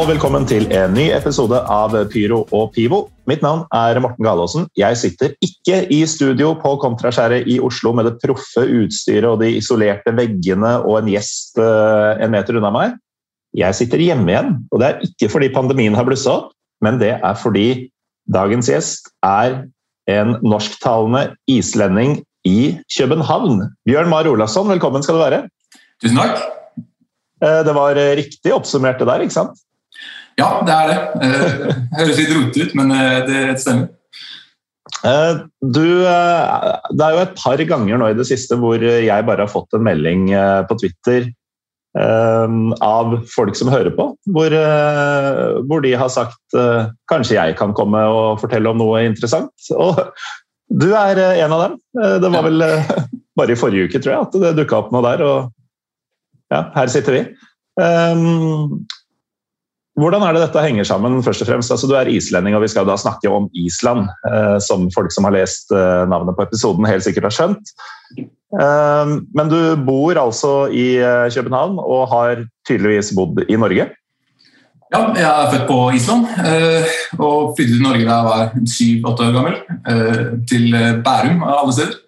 [0.00, 3.02] Og velkommen til en ny episode av Pyro og Pivo.
[3.28, 4.62] Mitt navn er Morten Galaasen.
[4.78, 9.50] Jeg sitter ikke i studio på Kontraskjæret i Oslo med det proffe utstyret og de
[9.58, 12.96] isolerte veggene og en gjest eh, en meter unna meg.
[13.60, 17.18] Jeg sitter hjemme igjen, og det er ikke fordi pandemien har blussa opp, men det
[17.18, 17.68] er fordi
[18.32, 19.66] dagens gjest er
[20.08, 23.66] en norsktalende islending i København.
[23.84, 25.46] Bjørn Mar Olavsson, velkommen skal du være.
[26.00, 26.46] Tusen takk.
[27.44, 29.66] Eh, Det var riktig oppsummert det der, ikke sant?
[30.38, 30.98] Ja, det er det.
[31.24, 33.90] Eh, høres litt rotete ut, men eh, det stemmer.
[35.06, 39.44] Eh, Du, det er jo et par ganger nå i det siste hvor jeg bare
[39.46, 40.30] har fått en melding
[40.68, 41.30] på Twitter
[42.00, 44.54] av folk som hører på, hvor,
[45.66, 46.58] hvor de har sagt
[47.10, 49.50] kanskje jeg kan komme og fortelle om noe interessant.
[49.74, 49.98] Og
[50.70, 51.78] du er en av dem.
[52.22, 52.62] Det var vel
[53.40, 55.24] bare i forrige uke, tror jeg, at det dukka opp noe der.
[55.26, 55.50] og
[56.50, 57.24] ja, her sitter vi.
[57.80, 58.86] Um,
[60.00, 61.20] hvordan er det dette henger sammen?
[61.22, 61.70] først og fremst?
[61.74, 65.28] Altså, du er islending, og vi skal da snakke om Island, eh, som folk som
[65.28, 67.72] har lest eh, navnet på episoden, helt sikkert har skjønt.
[68.18, 73.90] Eh, men du bor altså i eh, København og har tydeligvis bodd i Norge.
[74.90, 79.28] Ja, jeg er født på Island eh, og flyttet til Norge da jeg var syv-åtte
[79.28, 79.58] år gammel.
[79.86, 80.72] eh, Til
[81.06, 81.98] Bærum, av alle steder.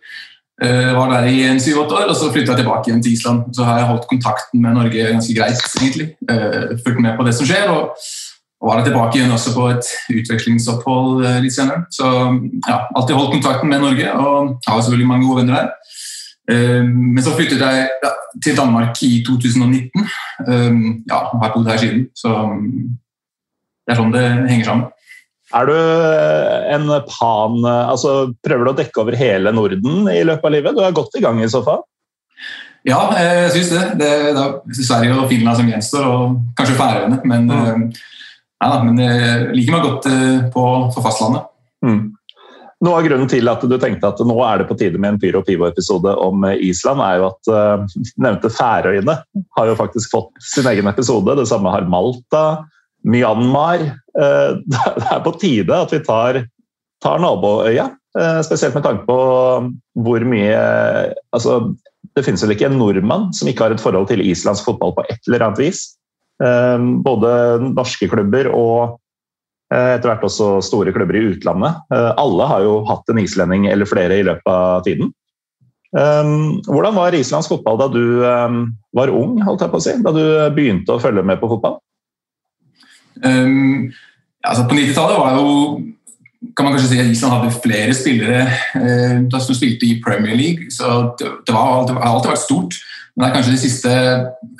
[0.62, 3.48] Eh, Var der i en syv-åtte år, og så flyttet jeg tilbake igjen til Island.
[3.56, 6.08] Så har jeg holdt kontakten med Norge ganske greit, egentlig.
[6.30, 7.68] Eh, Fulgt med på det som skjer.
[7.70, 7.96] og
[8.62, 11.82] var jeg tilbake igjen også på et utvekslingsopphold eh, litt senere.
[11.90, 12.06] Så
[12.68, 15.68] ja, alltid holdt kontakten med Norge, og har selvfølgelig mange gode venner der.
[16.84, 17.88] Men så flyttet jeg
[18.44, 20.06] til Danmark i 2019.
[20.48, 20.72] Eh,
[21.10, 22.28] Ja, har bodd her siden, så
[23.86, 24.86] det er sånn det henger sammen.
[25.52, 30.48] Er du eh, en pan altså Prøver du å dekke over hele Norden i løpet
[30.48, 30.76] av livet?
[30.76, 31.82] Du er godt i gang i så fall?
[32.88, 33.82] Ja, eh, jeg syns det.
[34.00, 37.20] Det er da Sverige og Finland som gjenstår, og kanskje Færøyene.
[37.28, 37.84] Men, mm.
[38.64, 41.46] ja, men jeg liker meg godt eh, på, på fastlandet.
[41.86, 42.02] Mm.
[42.82, 45.20] Noe av grunnen til at du tenkte at nå er det på tide med en
[45.22, 47.52] Pyro Pivo-episode om eh, Island, er jo at
[48.26, 49.18] nevnte Færøyene
[49.58, 51.38] har jo faktisk fått sin egen episode.
[51.38, 52.46] Det samme har Malta,
[53.06, 53.92] Myanmar.
[54.18, 54.50] Eh,
[55.00, 56.42] det er på tide at vi tar,
[57.04, 59.18] tar naboøya, eh, spesielt med tanke på
[60.04, 60.58] hvor mye
[61.32, 61.72] altså,
[62.12, 65.06] Det finnes vel ikke en nordmann som ikke har et forhold til islandsk fotball på
[65.08, 65.84] et eller annet vis.
[66.44, 67.30] Eh, både
[67.70, 68.98] norske klubber og
[69.72, 71.78] etter hvert også store klubber i utlandet.
[72.20, 75.08] Alle har jo hatt en islending eller flere i løpet av tiden.
[75.96, 79.94] Hvordan var islandsk fotball da du var ung, holdt jeg på å si?
[80.04, 80.20] Da du
[80.52, 81.78] begynte å følge med på fotball?
[83.20, 83.92] Um,
[84.44, 85.48] altså på 90-tallet var jo
[86.56, 88.40] kan man kanskje si at Island hadde flere spillere
[88.74, 90.72] eh, som spilte i Premier League.
[90.74, 92.74] så det har alltid vært stort.
[93.14, 93.92] Men det er kanskje det siste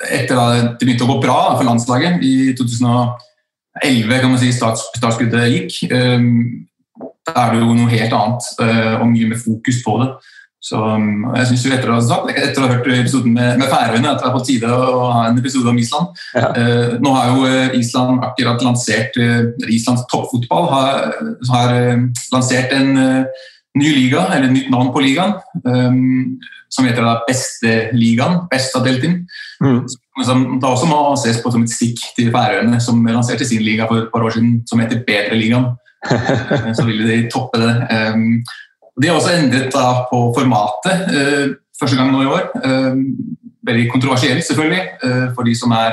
[0.07, 5.49] etter at det begynte å gå bra for landslaget i 2011, kan man si startskuddet
[5.51, 5.79] gikk.
[5.91, 6.29] eh,
[7.23, 10.09] da er det jo noe helt annet eh, og mye mer fokus på det.
[10.63, 13.57] Så um, jeg synes jo etter å, ha sagt, etter å ha hørt episoden med,
[13.59, 16.21] med Færøyene at det er på tide å ha en episode om Island.
[16.37, 16.51] Ja.
[16.55, 21.17] Eh, nå har jo eh, Island akkurat lansert eh, Islands toppfotball har,
[21.49, 21.75] har
[22.31, 22.95] lansert en
[23.73, 25.33] ny liga, eller et nytt navn på ligaen,
[26.71, 29.23] som heter da Besteligaen, Bestadeltin.
[29.63, 29.79] Mm.
[30.23, 33.89] Som da også må ses på som et stikk til Færøyene, som lanserte sin liga
[33.89, 35.73] for et par år siden, som heter Bedreligaen.
[36.77, 37.73] Så ville de toppe det.
[37.91, 38.53] Eh,
[39.01, 39.73] de har også endret
[40.11, 41.47] på formatet eh,
[41.79, 42.43] første gang nå i år.
[42.65, 42.93] Eh,
[43.65, 45.91] veldig kontroversielt, selvfølgelig, eh, for de som er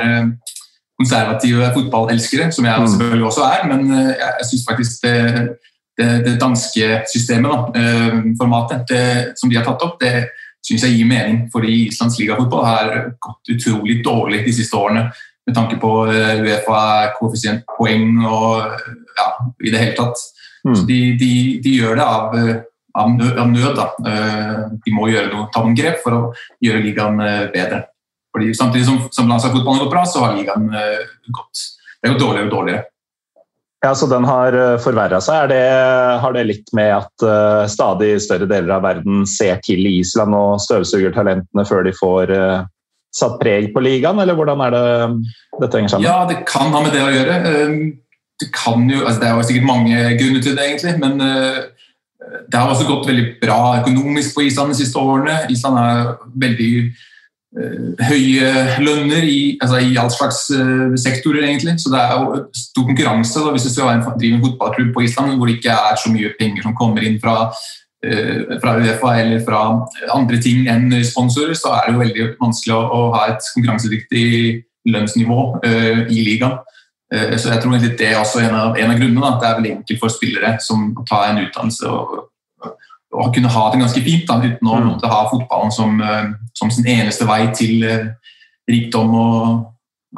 [1.00, 2.86] konservative fotballelskere, som jeg Mm.
[2.86, 3.66] selvfølgelig også er.
[3.70, 5.48] Men jeg, syns faktisk det,
[5.98, 10.24] det, det danske systemet, da, eh, formatet, det, som de har tatt opp, det
[10.66, 11.50] syns jeg gir mening.
[11.52, 15.10] Fordi Islands ligafotball har gått utrolig dårlig de siste årene.
[15.46, 18.62] Med tanke på Uefa-koeffisientpoeng og
[19.16, 19.26] ja,
[19.64, 20.16] i det hele tatt.
[20.66, 20.74] Mm.
[20.76, 22.34] Så de, de, de gjør det av,
[22.98, 23.38] av nød.
[23.38, 23.88] Av nød da.
[24.10, 26.22] Eh, De må gjøre noe, ta noen grep for å
[26.64, 27.84] gjøre ligaen eh, bedre.
[28.34, 31.02] Fordi Samtidig som, som landslagsfotballen har gått bra, så har ligaen uh,
[31.34, 31.62] gått,
[31.98, 32.84] det er jo dårligere og dårligere.
[33.82, 34.54] Ja, så Den har
[34.84, 35.48] forverra seg.
[35.50, 35.64] Det,
[36.22, 40.60] har det litt med at uh, stadig større deler av verden ser til Island og
[40.62, 42.68] støvsuger talentene før de får uh,
[43.10, 44.84] satt preg på ligaen, eller hvordan er det
[45.64, 46.06] dette henger sammen?
[46.06, 47.40] Ja, det kan ha med det å gjøre.
[47.42, 47.58] Det,
[48.46, 50.94] jo, altså det er jo sikkert mange grunner til det, egentlig.
[51.02, 51.18] men
[52.48, 55.36] det har også gått veldig bra økonomisk på Island de siste årene.
[55.50, 56.12] Island har
[56.44, 56.70] veldig
[57.58, 58.52] uh, høye
[58.84, 61.76] lønner i, altså i all slags uh, sektorer, egentlig.
[61.82, 65.36] Så det er jo stor konkurranse da, hvis du skal drive en fotballklubb på Island
[65.36, 67.36] hvor det ikke er så mye penger som kommer inn fra,
[68.06, 69.62] uh, fra Uefa eller fra
[70.14, 74.26] andre ting enn sponsorer, så er det jo veldig vanskelig å, å ha et konkurransedyktig
[74.90, 75.40] lønnsnivå
[76.08, 76.54] i ligaen.
[77.14, 79.22] Eh, så jeg tror det er også en av, en av grunnene.
[79.22, 82.20] Da, at det er veldig enkelt for spillere som tar en utdannelse og,
[83.10, 84.88] og kunne ha det ganske fint da, uten å mm.
[84.92, 88.08] måtte ha fotballen som, eh, som, sin eneste vei til eh,
[88.70, 89.66] rikdom og,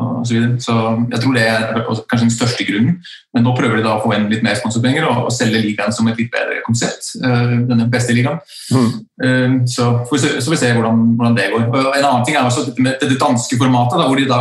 [0.00, 0.60] og så videre.
[0.60, 0.74] Så
[1.12, 2.94] jeg tror det er kanskje den største grunnen.
[3.34, 5.92] Men nå prøver de da å få inn litt mer sponsorpenger og, og selge ligaen
[5.92, 7.12] som et litt bedre konsept.
[7.20, 8.40] denne beste ligaen.
[8.72, 9.66] Mm.
[9.68, 11.66] Så får vi se, så vi se hvordan, hvordan, det går.
[11.68, 14.40] Og en annen ting er også dette, med, det danske formatet, da, hvor de da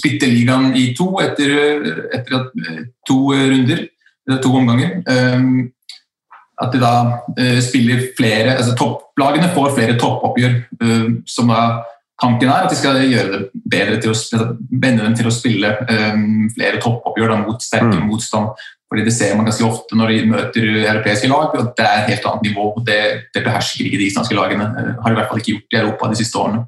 [0.00, 1.56] splitter ligaen i to etter,
[2.16, 2.50] etter
[3.08, 3.86] to runder,
[4.36, 4.98] to omganger.
[6.60, 6.94] At de da
[7.40, 10.58] eh, spiller flere altså Topplagene får flere toppoppgjør.
[11.24, 11.62] Som da
[12.20, 15.70] Tanken er at de skal gjøre det bedre til å vende dem til å spille
[15.88, 18.10] um, flere toppoppgjør da, mot sterkere mm.
[18.10, 18.66] motstand.
[18.90, 21.54] Fordi Det ser man ganske ofte når de møter europeiske lag.
[21.54, 22.66] at Det er et helt annet nivå.
[22.86, 23.00] Det,
[23.32, 24.66] det behersker ikke de islandske lagene.
[25.00, 26.64] Har i hvert fall ikke gjort i Europa de siste årene.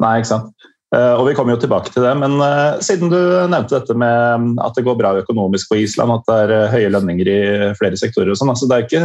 [0.00, 0.68] Nei, ikke sant.
[0.90, 4.56] Uh, og Vi kommer jo tilbake til det, men uh, siden du nevnte dette med
[4.58, 7.42] at det går bra økonomisk på Island, at det er uh, høye lønninger i
[7.78, 9.04] flere sektorer og sånn, altså Det er ikke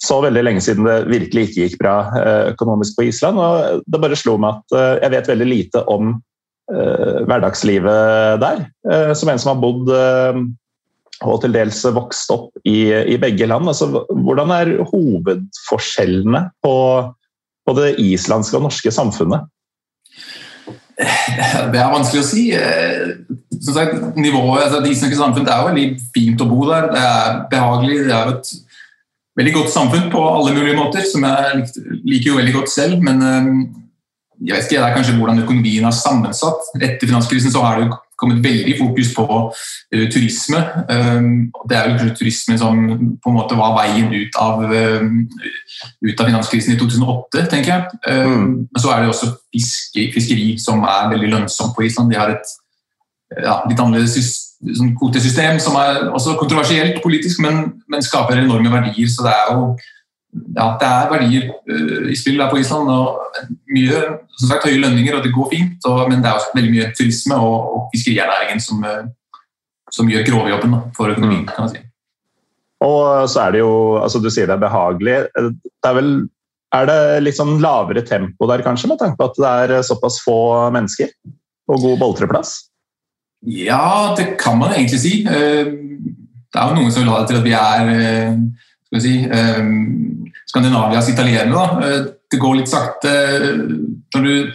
[0.00, 3.40] så veldig lenge siden det virkelig ikke gikk bra uh, økonomisk på Island.
[3.40, 6.18] og Det bare slo meg at jeg vet veldig lite om
[6.70, 8.60] hverdagslivet der.
[9.18, 9.88] som en som har bodd
[11.26, 13.68] og til dels vokst opp i, i begge land.
[13.68, 16.74] Altså, hvordan er hovedforskjellene på,
[17.66, 19.48] på det islandske og norske samfunnet?
[21.00, 22.46] Det er vanskelig å si.
[22.56, 23.12] Eh,
[23.60, 25.86] som sagt, nivået, altså, Det islandske samfunnet er jo veldig
[26.16, 26.90] fint å bo der.
[26.92, 28.02] Det er behagelig.
[28.08, 28.52] Det er et
[29.40, 31.64] veldig godt samfunn på alle mulige måter, som jeg
[32.04, 33.00] liker jo veldig godt selv.
[33.06, 33.48] Men eh,
[34.46, 36.70] jeg vet ikke, det er kanskje hvordan økonomien er sammensatt.
[36.80, 37.90] Etter finanskrisen så har det
[38.20, 40.58] kommet veldig fokus på uh, turisme.
[40.92, 41.28] Um,
[41.68, 42.80] det er jo kanskje turismen som
[43.16, 44.64] på en måte var veien ut av,
[46.04, 48.00] ut av finanskrisen i 2008, tenker jeg.
[48.04, 48.44] Mm.
[48.68, 52.12] Men så er det også fiske, fiskeri som er veldig lønnsomt på Island.
[52.12, 52.52] De har et
[53.40, 54.20] ja, litt annerledes
[54.60, 59.08] sånn kvotesystem som er også kontroversielt politisk, men, men skaper enorme verdier.
[59.08, 59.70] Så det er jo
[60.30, 62.90] ja, det er verdier uh, i spill der på Island.
[62.90, 64.02] og Mye
[64.38, 65.88] som sagt, høye lønninger, og det går fint.
[65.90, 69.40] Og, men det er også veldig mye turisme og, og fiskerinæringen som, uh,
[69.92, 71.46] som gjør grovjobben for økonomien.
[71.46, 71.54] Mm.
[71.54, 71.82] kan man si.
[72.80, 75.16] Og så er det jo altså Du sier det er behagelig.
[75.34, 76.14] Det er vel
[76.70, 80.20] er det litt sånn lavere tempo der, kanskje, med tanke på at det er såpass
[80.22, 80.38] få
[80.70, 81.10] mennesker
[81.70, 82.52] og god boltreplass?
[83.46, 85.24] Ja, det kan man egentlig si.
[85.24, 85.66] Eh,
[86.50, 87.90] det er jo noen som vil ha det til at vi er
[88.90, 89.14] skal vi si,
[90.50, 92.08] Skandinavias italienere.
[92.30, 93.10] det går litt sakte.
[94.14, 94.50] Du,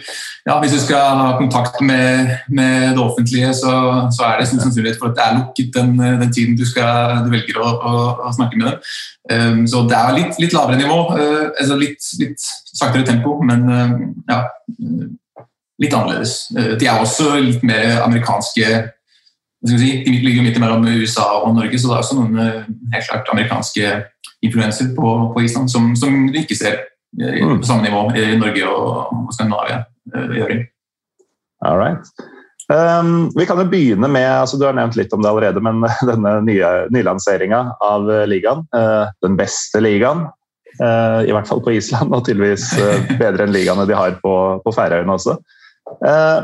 [0.46, 3.72] ja, hvis du skal ha kontakt med, med det offentlige, så,
[4.12, 7.24] så, er det stor sannsynlighet for at det er lukket den, den tiden du, skal,
[7.24, 9.64] du velger å, å, å, snakke med dem.
[9.68, 10.98] Så det er litt, litt lavere nivå.
[11.16, 13.64] Altså litt, litt, saktere tempo, men
[14.28, 14.42] ja,
[15.82, 16.46] litt annerledes.
[16.56, 18.74] Uh, de er også litt mer amerikanske
[19.66, 22.36] si, De ligger midt mellom USA og Norge, så det er også noen
[22.92, 23.96] helt klart amerikanske
[24.46, 26.78] influenser på, på Island som, som, du ikke ser
[27.20, 27.60] eh, mm.
[27.60, 29.82] på samme nivå i Norge og Skandinavia
[30.14, 30.62] i øvrig.
[31.64, 32.04] All right.
[32.66, 35.84] Um, vi kan jo begynne med altså Du har nevnt litt om det allerede, men
[36.10, 38.66] denne nye nylanseringa av ligaen.
[38.74, 40.26] Uh, den beste ligaen,
[40.82, 44.34] uh, i hvert fall på Island, og tydeligvis uh, bedre enn ligaene de har på,
[44.64, 45.38] på Færøyene også.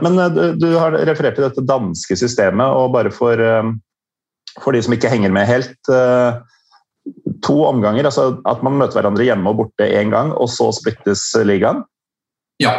[0.03, 3.41] Men du, du, har referert til dette danske systemet, og bare for,
[4.63, 5.91] for de som ikke henger med helt
[7.43, 8.07] to omganger?
[8.07, 11.83] altså At man møter hverandre hjemme og borte én gang, og så splittes ligaen?
[12.63, 12.75] Ja.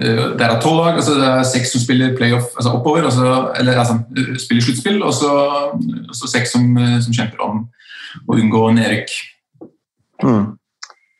[0.00, 3.52] Eh, det er tolv lag, altså det er seks som spiller playoff altså oppover, altså,
[3.60, 3.98] eller altså,
[4.44, 5.32] spiller sluttspill, og så,
[6.12, 6.64] så seks som,
[7.04, 7.64] som, kjemper om
[8.28, 9.12] å unngå nedrykk.
[10.22, 10.44] Mm.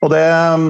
[0.03, 0.23] Og det,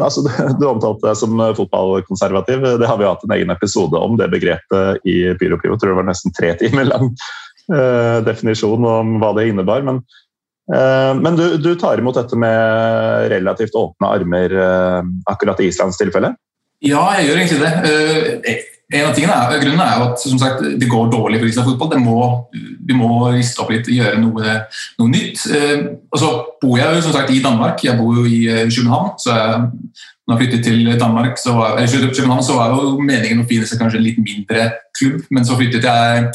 [0.05, 0.25] altså,
[0.61, 2.67] Du omtalte deg som fotballkonservativ.
[2.81, 5.79] Det har vi hatt en egen episode om det begrepet i Pyro Pivo.
[5.79, 7.13] Tror det var nesten tre timer lang
[7.73, 9.85] uh, definisjon om hva det innebar.
[9.89, 10.03] Men
[10.73, 15.01] uh, men du, du, tar imot dette med relativt åpne armer, uh,
[15.33, 16.35] akkurat i Islands tilfelle?
[16.83, 18.55] Ja, jeg gjør egentlig det.
[18.93, 22.01] En av tingene er, Grunnen er jo at sagt, det går dårlig for Island fotball.
[22.03, 22.17] Må,
[22.53, 24.57] vi må riste opp litt og gjøre noe,
[25.01, 25.47] noe nytt.
[25.49, 27.81] Eh, og så bor jeg jo som sagt i Danmark.
[27.85, 29.15] Jeg bor jo i eh, København.
[29.23, 29.63] så jeg,
[30.29, 33.67] når jeg flyttet til Danmark, så var, eller København så var jo meningen å finne
[33.67, 34.69] seg kanskje en litt mindre
[34.99, 36.29] klubb, men så flyttet jeg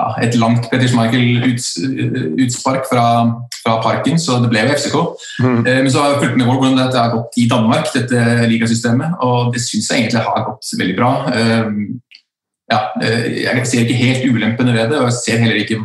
[0.00, 3.06] ja, et langt Petter Schmeichel-utspark fra,
[3.60, 4.96] fra, parken, så det ble jo FCK.
[5.44, 5.60] Mm.
[5.66, 9.10] Eh, men så har jeg fulgt med hvordan dette har gått i Danmark, dette ligasystemet,
[9.26, 11.12] og det syns jeg egentlig har gått veldig bra.
[11.36, 11.66] Eh,
[12.72, 15.78] ja, eh, jeg ser ikke helt ulempene ved det, og jeg ser heller ikke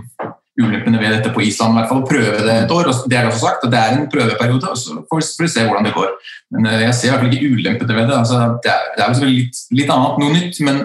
[0.58, 1.76] ulempene ved dette på Island.
[1.76, 2.88] i hvert fall Prøve det et år.
[3.12, 5.86] Det er også sagt, at det er en prøveperiode, og så får vi se hvordan
[5.86, 6.10] det går.
[6.56, 8.18] Men jeg ser i hvert fall ikke ulempene ved det.
[8.24, 10.82] Altså, det er, det er selvfølgelig litt, litt annet, noe nytt, men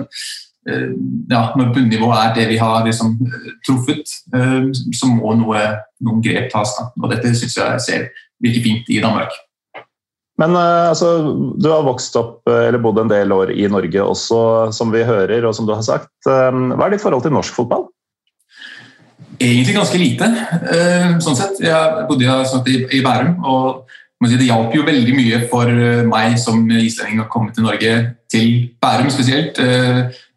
[0.62, 5.62] ja, når bunnivået er det vi har liksom, eh, truffet, eh, så må noe,
[6.00, 6.75] noen grep tas.
[6.78, 6.90] Da.
[7.02, 8.04] Og dette syns jeg ser
[8.42, 9.35] virker fint i Danmark.
[10.40, 11.09] Men altså,
[11.61, 15.45] du har vokst opp eller bodd en del år i Norge også, som vi hører
[15.47, 16.11] og som du har sagt.
[16.25, 17.85] Hva er ditt forhold til norsk fotball?
[19.38, 20.31] Egentlig ganske lite.
[21.23, 21.61] sånn sett.
[21.62, 22.26] Jeg bodde
[22.73, 23.37] i, i Bærum.
[23.45, 23.85] og
[24.33, 25.69] det hjalp jo veldig mye for
[26.09, 27.95] meg som islending å komme til Norge,
[28.33, 29.61] til Bærum spesielt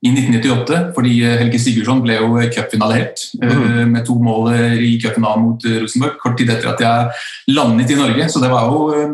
[0.06, 3.94] i 1998, fordi eh, Helge Sigurdsson ble jo cupfinalehelt mm.
[3.94, 7.98] med to mål eh, i cupfinalen mot Rosenborg kort tid etter at jeg landet i
[7.98, 8.28] Norge.
[8.30, 9.08] Så det var jo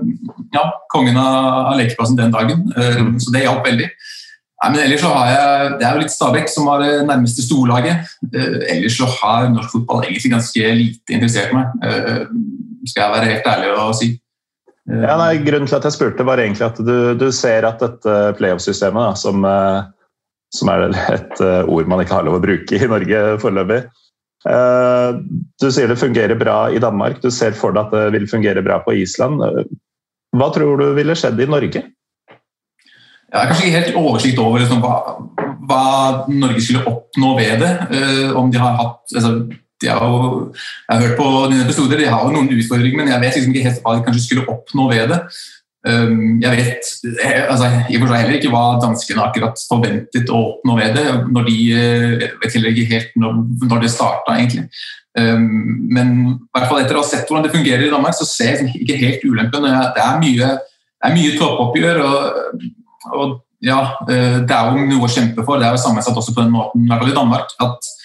[0.52, 2.66] ja, kongen av lekeplassen den dagen.
[2.76, 3.14] Mm.
[3.24, 3.88] Så det hjalp veldig.
[4.62, 7.46] Nei, men ellers så har jeg, Det er jo litt Stabæk som var det nærmeste
[7.46, 8.12] storlaget.
[8.30, 11.72] Ellers så har norsk fotball egentlig ganske lite interessert meg,
[12.86, 14.12] skal jeg være helt ærlig og si.
[14.92, 18.20] Ja, nei, grunnen til at jeg spurte, var egentlig at du, du ser at dette
[18.38, 19.46] playoff-systemet som
[20.56, 23.80] som er et eh, ord man ikke har lov å bruke i Norge foreløpig.
[24.52, 25.22] Eh,
[25.62, 28.64] du sier det fungerer bra i Danmark, du ser for deg at det vil fungere
[28.66, 29.42] bra på Island.
[30.36, 31.84] Hva tror du ville skjedd i Norge?
[33.32, 34.96] Jeg har kanskje ikke helt oversikt over liksom, hva,
[35.68, 35.84] hva,
[36.28, 37.72] Norge skulle oppnå ved det.
[37.88, 39.38] Uh, om de har hatt altså,
[39.82, 43.10] de har jo, Jeg har hørt på dine episoder, de har jo noen utfordringer, men
[43.10, 45.22] jeg vet liksom ikke helt hva de kanskje skulle oppnå ved det.
[45.88, 46.90] Ehm, jeg vet
[47.50, 51.06] altså, i for seg heller ikke hva danskene akkurat forventet å oppnå ved det.
[51.34, 54.68] når de, Jeg eh, vet heller ikke helt når, når det starta, egentlig.
[55.18, 55.48] Ehm,
[55.90, 58.62] men i hvert fall etter å ha sett hvordan det fungerer i Danmark, så ser
[58.62, 59.66] jeg ikke helt ulempen.
[59.66, 62.04] Det er mye, det er mye toppoppgjør.
[62.06, 62.68] Og,
[63.16, 65.58] og, ja, eh, det er jo noe å kjempe for.
[65.58, 67.58] Det er jo sammensatt også på den måten, i hvert fall i Danmark.
[67.62, 68.01] at Eh,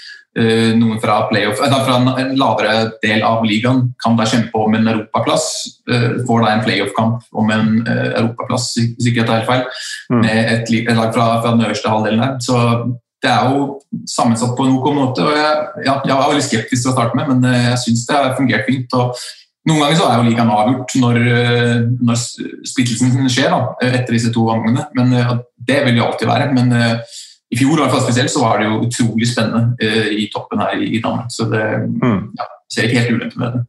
[0.77, 4.91] noen fra, playoff, eh, fra en lavere del av ligaen kan da kjempe om en
[4.93, 5.47] europaplass.
[5.89, 9.65] Eh, får da en playoff-kamp om en europaplass, hvis ikke jeg tar helt feil,
[10.13, 10.21] mm.
[10.21, 12.37] med et, lag fra, fra, den øverste halvdelen her.
[12.45, 12.61] Så
[13.25, 15.25] det er jo sammensatt på en ok måte.
[15.25, 18.21] og Jeg, ja, jeg var veldig skeptisk til å starte med, men jeg syns det
[18.21, 18.93] har fungert fint.
[18.93, 19.17] og
[19.67, 21.17] noen ganger så er jo ligaen avgjort når,
[22.07, 22.19] når
[22.71, 24.85] splittelsen skjer da, etter disse to gangene.
[24.95, 26.53] Men det vil jo alltid være.
[26.55, 27.01] men
[27.55, 30.63] i fjor i hvert fall spesielt, så var det jo utrolig spennende eh, i toppen
[30.63, 31.31] her i, Danmark.
[31.31, 32.21] Så det mm.
[32.39, 33.63] ja, ser ikke helt ulempe med det.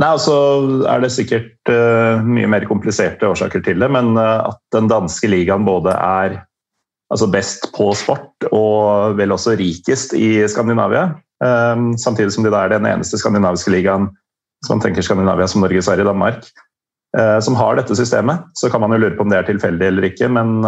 [0.00, 0.34] Nei, altså
[0.88, 5.28] er det sikkert uh, mye mer kompliserte årsaker til det, men uh, at den danske
[5.28, 6.38] ligaen både er
[7.12, 11.10] altså best på sport og vel også rikest i Skandinavia,
[11.44, 14.08] um, samtidig som de da er den eneste skandinaviske ligaen
[14.64, 16.48] som man tenker Skandinavia som Norge, Sverige, Danmark,
[17.18, 18.46] uh, som har dette systemet.
[18.56, 20.64] Så kan man jo lure på om det er tilfeldig eller ikke, men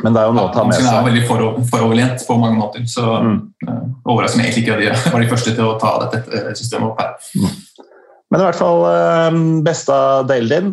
[0.00, 0.86] men det er jo noe å ta med seg.
[0.88, 2.84] Er veldig foroverlent på mange måter.
[2.88, 3.34] Så mm.
[3.66, 6.92] uh, overrasker meg egentlig ikke at de var de første til å ta dette systemet
[6.92, 7.12] opp her.
[7.36, 7.90] Mm.
[8.32, 9.98] Men i hvert fall uh, beste
[10.30, 10.72] delen din,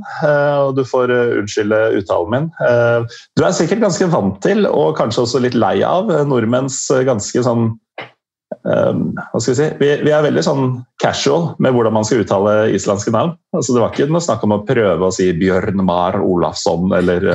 [0.61, 1.11] og du får
[1.41, 2.47] unnskylde uttalen min.
[3.35, 7.71] Du er sikkert ganske vant til, og kanskje også litt lei av, nordmenns ganske sånn
[8.59, 9.65] hva skal vi si?
[9.79, 10.63] Vi, vi, er veldig sånn
[10.99, 13.35] casual med hvordan man skal uttale islandske navn.
[13.55, 17.27] Altså, det var ikke noe snakk om å prøve å si Bjørn Mar Olafsson eller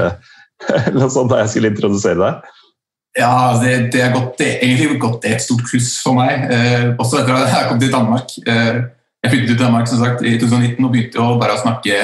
[0.89, 2.53] eller sånn da jeg skulle introdusere deg?
[3.15, 6.49] Ja, det, det er godt, det egentlig gått det er et stort pluss for meg.
[6.51, 8.35] Eh, også etter at jeg kom til Danmark.
[8.43, 8.81] Eh,
[9.25, 12.01] jeg flyttet til Danmark som sagt, i 2019 og begynte å bare snakke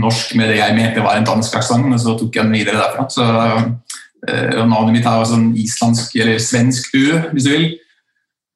[0.00, 2.80] norsk med det jeg mente var en dansk aksent, og så tok jeg den videre
[2.80, 3.04] derfra.
[3.12, 3.26] Så,
[4.28, 7.68] eh, navnet mitt er sånn islandsk eller svensk U, hvis du vil.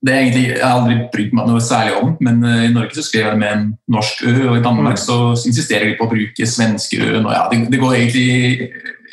[0.06, 2.94] Det er egentlig, Jeg har aldri brydd meg noe særlig om, men uh, i Norge
[2.94, 5.16] så skrev jeg det med en norsk ø, og i Danmark så
[5.48, 7.22] insisterer de på å bruke svenske ø.
[7.24, 8.68] Og ja, det, det går egentlig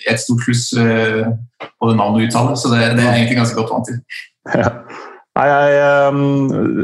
[0.09, 1.31] et stort pluss uh,
[1.63, 3.99] på det navnet du uttaler, så det, det, er egentlig ganske godt vant til.
[4.59, 4.69] Ja.
[5.33, 6.17] Nei, jeg, ehm,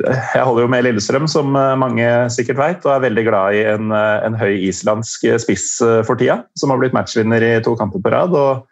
[0.10, 3.60] jeg, holder jo med Lillestrøm, som eh, mange sikkert vet, og er veldig glad i
[3.76, 5.68] en, eh, en høy islandsk spiss
[6.08, 8.34] for tida, som har blitt matchvinner i to kamper på rad.
[8.34, 8.66] og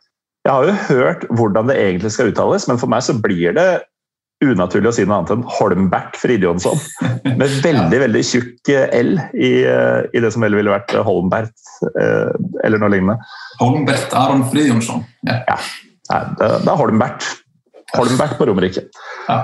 [0.48, 3.68] Jeg har jo hørt hvordan det egentlig skal uttales, men for meg så blir det
[4.44, 6.78] unaturlig å si noe annet enn Holmbert Fridjonsson.
[7.40, 11.54] Med veldig veldig tjukk L i, i, det som vel ville vært Holmbert
[11.98, 13.18] eller noe lignende.
[13.62, 15.04] Holmbert Aron Fridjonsson.
[15.26, 15.42] Ja.
[15.50, 15.60] ja.
[16.12, 17.28] Nei, det, det er Holmbert.
[17.96, 18.84] Holmbert på Romerike.
[19.28, 19.38] Ja.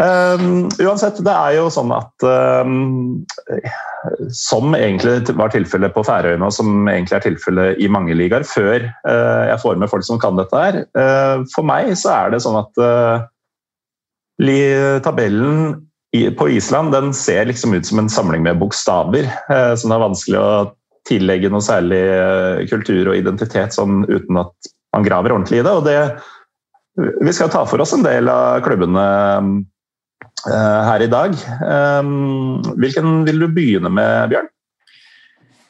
[0.00, 3.20] Um, uansett, det er jo sånn at um,
[4.32, 8.88] Som egentlig var tilfellet på Færøyene, og som egentlig er tilfellet i mange ligaer, før
[8.88, 12.42] uh, jeg får med folk som kan dette her uh, For meg så er det
[12.44, 13.28] sånn at uh,
[15.02, 15.82] tabellen
[16.38, 19.28] på Island den ser liksom ut som en samling med bokstaver,
[19.76, 20.52] som det er vanskelig å
[21.08, 22.00] tillegge noe særlig
[22.70, 25.72] kultur og identitet sånn uten at man graver ordentlig i det.
[25.72, 25.98] og det
[26.96, 29.04] vi skal ta for oss en del av klubbene
[30.48, 31.36] eh, her i dag.
[31.64, 32.10] Eh,
[32.82, 34.50] hvilken vil du begynne med, Bjørn?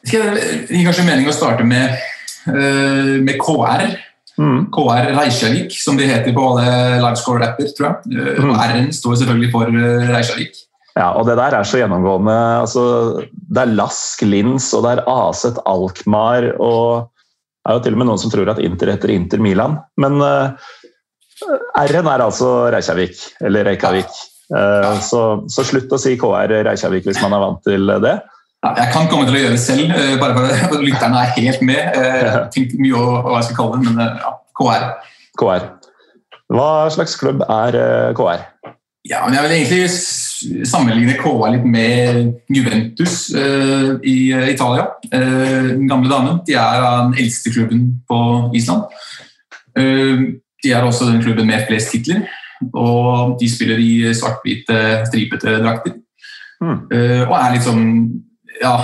[0.03, 0.19] Det
[0.67, 1.95] gir kanskje mening å starte med,
[2.51, 3.95] eh, med KR.
[4.41, 4.67] Mm.
[4.73, 8.37] KR Reykjavik, som de heter på alle livescore-apper, tror jeg.
[8.41, 8.53] Mm.
[8.57, 9.73] R-en står selvfølgelig for
[10.09, 10.61] Reykjavik.
[10.93, 12.35] Ja, og det der er så gjennomgående.
[12.61, 12.83] Altså,
[13.33, 17.09] det er Lask Lins, og det er Aset Alkmaar, og
[17.63, 19.79] det er jo til og med noen som tror at Inter heter Inter Milan.
[20.01, 20.53] Men uh,
[21.81, 24.21] R-en er altså Reykjavik, eller Reykjavik.
[24.53, 24.93] ja.
[25.01, 28.17] så, så, slutt å si KR Reykjavik hvis man er vant til det.
[28.63, 31.33] Ja, jeg kan komme til å gjøre det selv, eh, bare for at lytterne er
[31.35, 31.81] helt med.
[31.99, 34.85] Eh, jeg tenkte mye over hva jeg skal kalle det, men ja, KR.
[35.41, 35.65] KR.
[36.53, 37.77] Hva slags klubb er
[38.15, 38.45] KR?
[39.09, 44.87] Ja, men Jeg vil egentlig sammenligne KR litt med Juventus i Italia.
[45.11, 46.39] Den gamle damen.
[46.47, 48.87] De er den eldste klubben på Island.
[49.75, 52.29] De er også den klubben med flest titler,
[52.71, 55.97] og de spiller i svart-hvite, stripete drakter.
[56.61, 56.85] Mm.
[57.27, 57.81] Og er liksom
[58.61, 58.75] ja,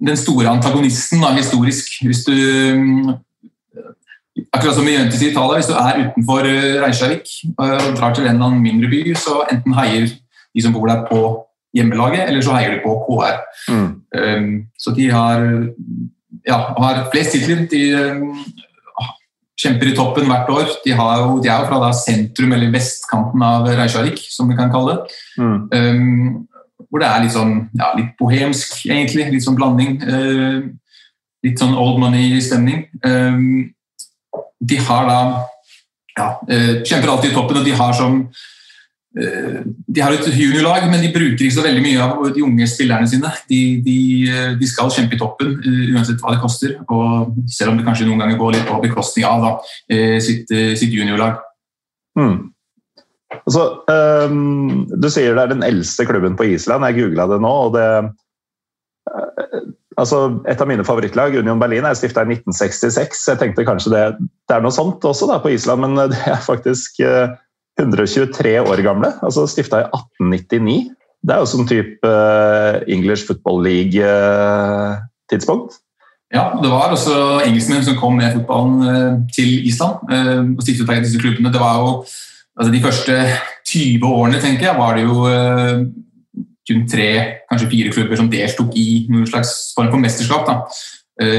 [0.00, 1.98] den store antagonisten da, historisk.
[2.04, 2.34] Hvis du
[4.52, 8.26] Akkurat som i Jøntis i Italia, hvis du er utenfor eh, Reykjavik og drar til
[8.26, 11.20] en eller annen mindre by, så enten heier de som bor der på
[11.76, 13.38] hjemmelaget, eller så heier de på KR.
[13.72, 13.88] Mm.
[14.16, 14.50] Um,
[14.80, 15.40] så de har,
[16.48, 17.64] ja, har flest titler.
[17.72, 17.82] De
[19.60, 20.68] kjemper i toppen hvert år.
[20.84, 24.98] De, jo, de er jo fra sentrum, eller vestkanten av Reykjavik, som vi kan kalle
[24.98, 25.18] det.
[25.40, 25.58] Mm.
[25.72, 26.46] Um,
[26.96, 29.28] hvor det er litt sånn ja, litt bohemsk, egentlig.
[29.34, 29.98] Litt sånn blanding.
[30.00, 30.58] Eh,
[31.46, 32.86] litt sånn old money-stemning.
[33.04, 33.40] Eh,
[34.66, 35.20] de har da
[36.16, 38.22] ja, eh, Kjemper alltid i toppen, og de har som
[39.16, 42.66] Eh, de har et juniorlag, men de bruker ikke så veldig mye av de unge
[42.68, 43.30] spillerne sine.
[43.48, 47.72] De, de, eh, de, skal kjempe i toppen eh, uansett hva det koster, og selv
[47.72, 49.54] om det kanskje noen ganger går litt på bekostning av da,
[50.20, 51.40] sitt, sitt juniorlag.
[52.18, 52.36] Mm.
[53.44, 53.64] Altså,
[54.30, 56.86] um, du sier det er den eldste klubben på Island.
[56.88, 57.52] Jeg googla det nå.
[57.66, 57.88] og det,
[59.10, 59.58] uh,
[59.96, 60.18] altså,
[60.48, 63.28] Et av mine favorittlag, Union Berlin, er stifta i 1966.
[63.32, 66.40] Jeg tenkte kanskje det, det, er noe sånt også da, på Island, men det er
[66.44, 67.26] faktisk uh,
[67.80, 70.82] 123 år gamle, altså stifta i 1899.
[71.26, 72.08] Det er jo sånn type
[72.92, 75.70] English Football League-tidspunkt.
[76.34, 78.74] Ja, det var også engelskmenn som kom med fotballen
[79.34, 79.96] til Island
[80.54, 81.52] og stiftet disse klubbene.
[81.54, 81.88] Det var jo
[82.56, 83.16] altså De første
[83.68, 85.16] 20 årene tenker jeg, var det jo
[86.66, 87.08] kun tre,
[87.50, 90.48] kanskje fire klubber som deltok i noen slags form for mesterskap.
[90.48, 90.54] Da.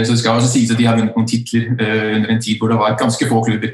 [0.06, 2.72] Så det skal også sies at de har vunnet noen titler under en tid hvor
[2.72, 3.74] det var ganske få klubber.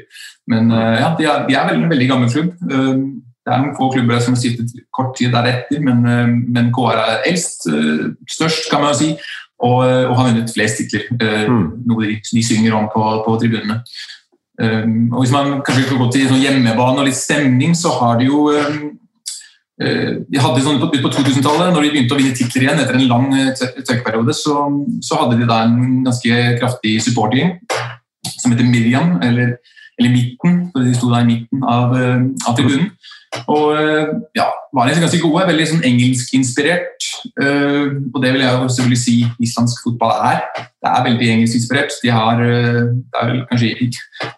[0.50, 2.50] Men uh, ja, de er, de er veldig, en veldig gammel klubb.
[2.72, 6.70] Uh, det er noen få klubber som har sittet kort tid deretter, men, uh, men
[6.74, 7.68] KR er eldst,
[8.36, 9.10] størst, kan man jo si,
[9.64, 11.08] og, og har vunnet flest titler.
[11.48, 11.64] Mm.
[11.88, 13.80] Noe de, de, synger om på, på tribunene.
[14.54, 18.28] Og Hvis man kanskje skal gå til sånn hjemmebane og litt stemning, så har de
[18.28, 18.44] jo
[19.74, 23.08] de hadde sånn Ut på 2000-tallet, når de begynte å vinne titler igjen etter en
[23.10, 23.24] lang
[23.58, 24.60] tørkeperiode, så,
[25.02, 27.56] så, hadde de da en ganske kraftig supportergjeng
[28.30, 29.56] som heter Miriam, eller
[29.98, 32.90] eller midten, for de sto da i midten av, eh, av tribunen.
[33.50, 35.46] Og eh, ja, var liksom ganske gode.
[35.48, 37.08] Veldig sånn engelskinspirert.
[37.40, 39.14] Uh, og det vil jeg jo selvfølgelig si
[39.46, 40.42] islandsk fotball er.
[40.54, 41.94] Det er veldig engelskinspirert.
[42.02, 43.70] De har, uh, det er vel kanskje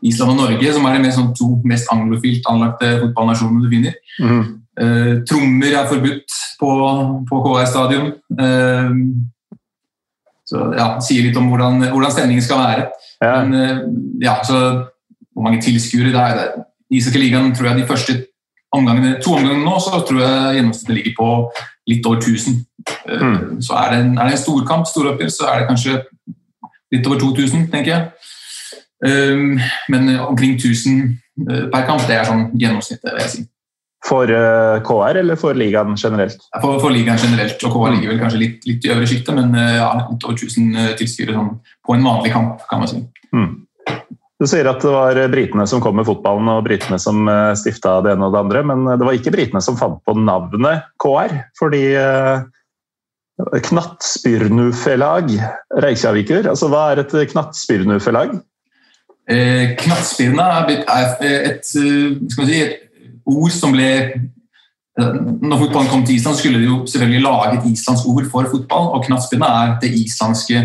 [0.07, 3.97] Island og Norge som er de mest, sånn, to mest anglofilt anlagte fotballnasjonene du finner.
[4.21, 4.43] Mm.
[4.77, 6.75] Uh, trommer er forbudt på,
[7.31, 8.13] på KR stadion.
[10.47, 12.85] så ja, sier litt om hvordan, hvordan stemningen skal være.
[13.25, 13.41] Ja.
[13.45, 14.61] Men, ja, så
[15.37, 16.63] hvor mange tilskuere det er.
[16.91, 18.15] I Ishockeyligaen tror jeg de første
[18.73, 21.29] omgangene, to omgangene nå så tror jeg gjennomsnittet ligger på
[21.91, 22.63] litt over 1000.
[22.89, 23.59] Eh, mm.
[23.63, 25.99] Så er det, en, er det en storkamp, storoppgjør, så er det kanskje
[26.95, 28.33] litt over 2000, tenker jeg.
[29.05, 29.59] Um,
[29.93, 31.03] men omkring 1000
[31.51, 33.45] eh, per kamp, det er sånn gjennomsnittet, vil jeg si.
[34.07, 36.41] For uh, KR eller for ligaen generelt?
[36.63, 39.53] For, for ligaen generelt, og KR ligger vel kanskje litt, litt i øvre sjiktet, men
[39.59, 43.03] uh, ja, litt over 1000 tilskuere sånn, på en vanlig kamp, kan man si.
[43.35, 43.53] Mm.
[44.37, 48.03] Du sier at det var britene som kom med fotballen og britene som eh, stifta
[48.05, 51.33] det ene og det andre, men det var ikke britene som fant på navnet KR.
[51.57, 52.45] Fordi eh,
[53.37, 55.33] Knattspyrnufelag
[55.85, 58.39] Reykjavikur, altså hva er et knattspyrnufelag?
[59.29, 62.77] Eh, Knattspirna er et, eh, si, et
[63.27, 63.91] ord som ble
[64.97, 68.87] Når fotballen kom til Island, skulle de jo selvfølgelig lage et islandsk ord for fotball,
[68.97, 70.63] og knattspirna er det islandske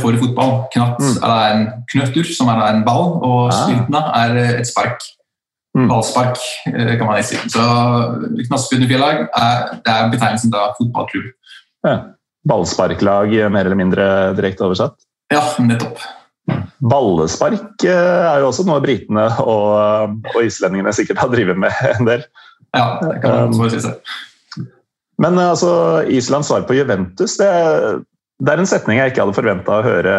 [0.00, 0.66] for fotball.
[0.74, 1.16] Knatt Mm.
[1.22, 4.24] er en knøttur, som er en ball, og Ah.
[4.26, 5.00] er et spark.
[5.74, 5.88] Mm.
[5.88, 7.36] Ballspark, eh, kan man si.
[7.48, 7.60] Så
[8.48, 11.30] Knattspirnefjellag er, det er betegnelsen da fotballklubb.
[11.84, 11.94] Ja.
[12.46, 14.96] Ballsparklag, mer eller mindre direkte oversatt.
[15.32, 15.98] Ja, nettopp.
[16.82, 22.08] Ballespark eh, er jo også noe britene og, og islendingene sikkert har drevet med en
[22.08, 22.24] del.
[22.74, 23.94] Ja, det kan man Um, si seg.
[25.22, 25.72] Men eh, altså,
[26.10, 27.48] Islands svar på Juventus, det,
[28.42, 30.14] det er en setning jeg ikke hadde forventa å høre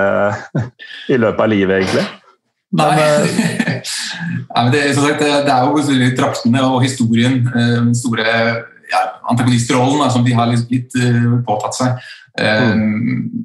[1.12, 2.06] i løpet av livet, egentlig.
[2.74, 2.92] Nei.
[2.98, 3.26] Men,
[4.54, 8.26] Nei, men det, som sagt, det, er jo draktene og historien, eh, den store
[8.94, 12.10] ja, antagonistrollen da, som de har litt, litt eh, påtatt seg.
[12.40, 12.74] Eh,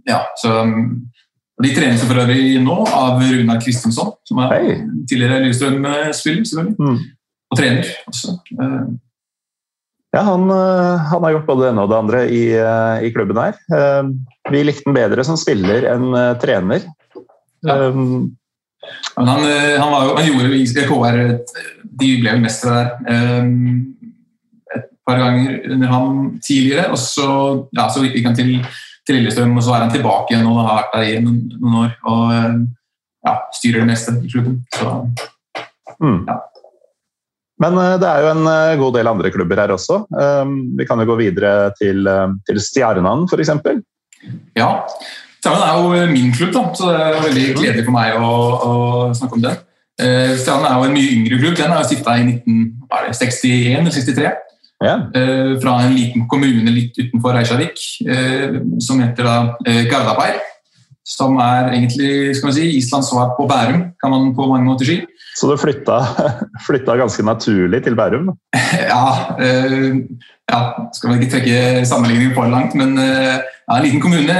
[0.08, 4.78] ja, så, og de trenes for øvrig nå av Runar Kristensson, som er hey.
[5.10, 6.76] tidligere Lillestrøm-spiller, selvfølgelig.
[6.78, 6.98] Mm.
[7.48, 8.38] Og trener også.
[10.10, 13.12] Ja, han, eh, han har gjort både det ene og det andre i, eh, i
[13.12, 13.58] klubben her.
[13.74, 14.10] Eh,
[14.50, 16.86] Vi likte han bedre som spiller enn trener.
[17.60, 17.74] Ja.
[17.90, 18.36] Um,
[19.16, 21.18] Men han, han, var jo, han gjorde KR
[22.00, 23.82] De ble vel mestere der um,
[24.76, 26.86] et par ganger under ham tidligere.
[26.94, 27.28] Og så,
[27.76, 28.54] ja, så gikk han til,
[29.04, 31.80] til Lillestrøm, og så er han tilbake igjen og har vært der i noen, noen
[31.82, 31.92] år.
[32.08, 32.32] Og
[33.26, 34.62] ja, styrer det meste i klubben.
[34.78, 34.94] Så
[36.00, 36.22] mm.
[36.30, 36.38] Ja.
[37.62, 40.02] Men eh, det er jo en eh, god del andre klubber her også.
[40.14, 43.54] Um, Vi kan jo gå videre til, eh, til Stjernan f.eks.
[44.58, 44.70] ja.
[45.38, 48.74] Stjernan er jo min klubb, da, så det er veldig gledelig for meg å, å
[49.14, 49.64] snakke om den.
[49.98, 51.56] Stjernan er jo en mye yngre klubb.
[51.58, 54.34] Den er jo stifta i 1961 eller 63.
[54.78, 54.92] Ja.
[55.58, 57.80] fra en liten kommune litt utenfor Reykjavik,
[58.82, 59.38] som heter da
[59.90, 60.38] Gardaberg.
[61.02, 64.90] Som er egentlig skal man si, Islands svar på Bærum, kan man på mange måter
[64.90, 65.00] si.
[65.38, 66.00] Så du flytta,
[66.66, 68.32] flytta ganske naturlig til Bærum?
[68.92, 69.04] Ja,
[69.38, 70.02] øh,
[70.50, 70.60] ja
[70.96, 73.38] skal vel ikke trekke sammenligningen for langt, men øh,
[73.76, 74.38] en liten kommune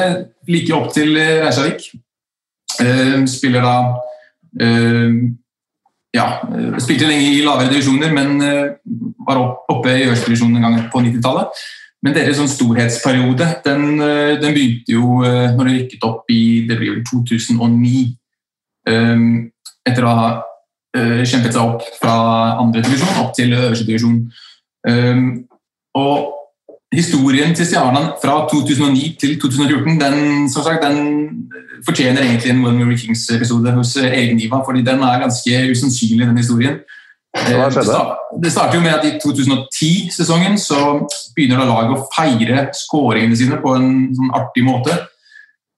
[0.48, 1.72] like opp til Reisjavik.
[1.72, 2.04] Reykjavik.
[2.80, 3.76] Eh, spiller da
[4.60, 5.10] eh,
[6.14, 8.70] ja, eh, spilte lenge i lavere divisjoner, men eh,
[9.26, 11.62] var oppe i øverste divisjon en gang på 90-tallet.
[12.06, 16.42] Men deres sånn storhetsperiode den, eh, den begynte jo eh, når de rykket opp i
[16.68, 18.04] det blir vel 2009.
[18.88, 19.24] Eh,
[19.90, 20.44] etter å ha eh,
[20.96, 22.14] kjempet seg opp fra
[22.62, 24.22] andre divisjon opp til øverste divisjon.
[24.88, 25.16] Eh,
[25.98, 26.34] og
[26.94, 31.28] historien til Stjernan fra 2009 til 2014 den, som sagt, den
[31.86, 36.26] fortjener egentlig en When We Kings-episode hos eh, egen Iva, fordi den er ganske usannsynlig,
[36.26, 36.78] den historien.
[37.36, 37.98] Hva Eh, skjedde?
[38.42, 40.78] Det starter jo med at i 2010-sesongen så
[41.36, 44.96] begynner da laget å feire skåringene sine på en sånn artig måte.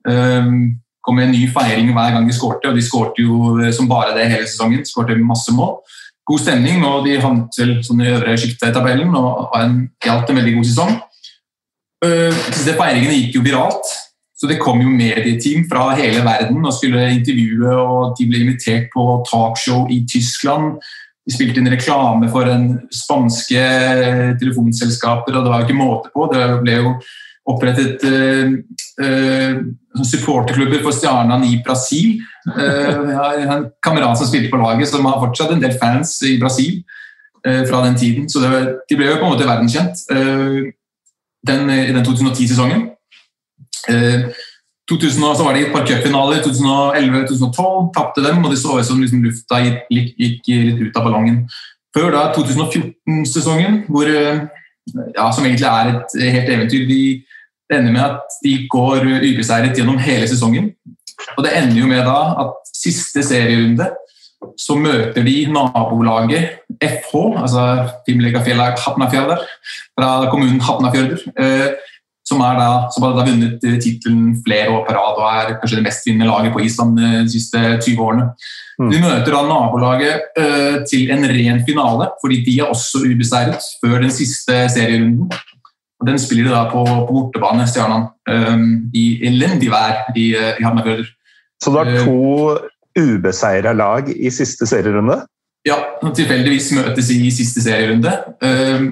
[0.06, 3.72] Um, kom med en ny feiring hver gang de skårte, og de skårte jo eh,
[3.74, 4.84] som bare det hele sesongen.
[4.86, 5.78] Skårte masse mål.
[6.30, 9.50] God stemning, og de havnet vel sånn i øvre sjiktet i tabellen og
[10.04, 10.92] gjaldt en veldig god sesong.
[12.00, 13.88] Uh, disse feiringene gikk jo viralt,
[14.38, 18.86] så det kom jo medieteam fra hele verden og skulle intervjue, og de ble invitert
[18.94, 20.78] på talkshow i Tyskland.
[21.26, 23.64] De spilte inn reklame for en spanske
[24.40, 26.30] telefonselskaper, og det var jo ikke måte på.
[26.32, 26.94] Det ble jo
[27.50, 28.52] opprettet eh,
[29.04, 29.60] eh,
[30.06, 32.20] supporterklubber for Stjernan i Brasil.
[32.50, 36.18] Eh, jeg har en kamerat som spilte på laget, som har fortsatt en del fans
[36.28, 36.82] i Brasil
[37.40, 38.26] fra den tiden.
[38.28, 38.50] Så det,
[38.90, 40.02] de ble jo på en måte verdenskjent
[41.48, 42.82] den, i den 2010-sesongen.
[43.88, 44.28] Eh,
[44.90, 49.00] 2000, så var det et par cupfinaler, 2011-2012, tapte dem, og det så ut som
[49.00, 51.44] liksom lufta gikk, gikk, litt ut av ballongen.
[51.96, 56.86] Før da 2014-sesongen, hvor ja, som egentlig er et helt eventyr.
[56.88, 57.02] De
[57.70, 60.72] det ender med at de går ubeseiret gjennom hele sesongen.
[61.36, 63.86] Og det ender jo med da at siste serierunde
[64.60, 67.64] så møter de nabolaget FH, altså
[68.06, 69.44] Fimmlegafjellag Hapnafjordar,
[69.98, 71.66] fra kommunen Hafnarfjörður, eh,
[72.24, 75.52] som, er da, som har da vunnet eh, tittelen flere år på rad og er
[75.60, 78.26] kanskje det mestvinnende laget på Island eh, de siste 20 årene.
[78.80, 78.88] Mm.
[78.94, 84.14] De møter da nabolaget til en ren finale, fordi de er også ubeseiret før den
[84.14, 85.28] siste serierunden.
[86.00, 88.62] Og Den spiller de da på, på bortebane, Stjernan, eh,
[88.96, 91.10] i elendig vær i, eh, i Hammerfjord.
[91.60, 92.04] Så du har Eh.
[92.04, 92.58] to
[92.96, 95.20] ubeseira lag i siste serierunde?
[95.68, 98.14] Ja, tilfeldigvis møtes i siste serierunde.
[98.42, 98.86] Eh,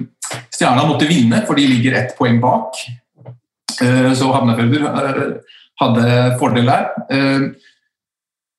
[0.53, 2.77] Stjerna måtte vinne, for de ligger ett poeng bak.
[3.79, 5.33] Så Hammerfjord eh,
[5.81, 6.89] hadde fordel der.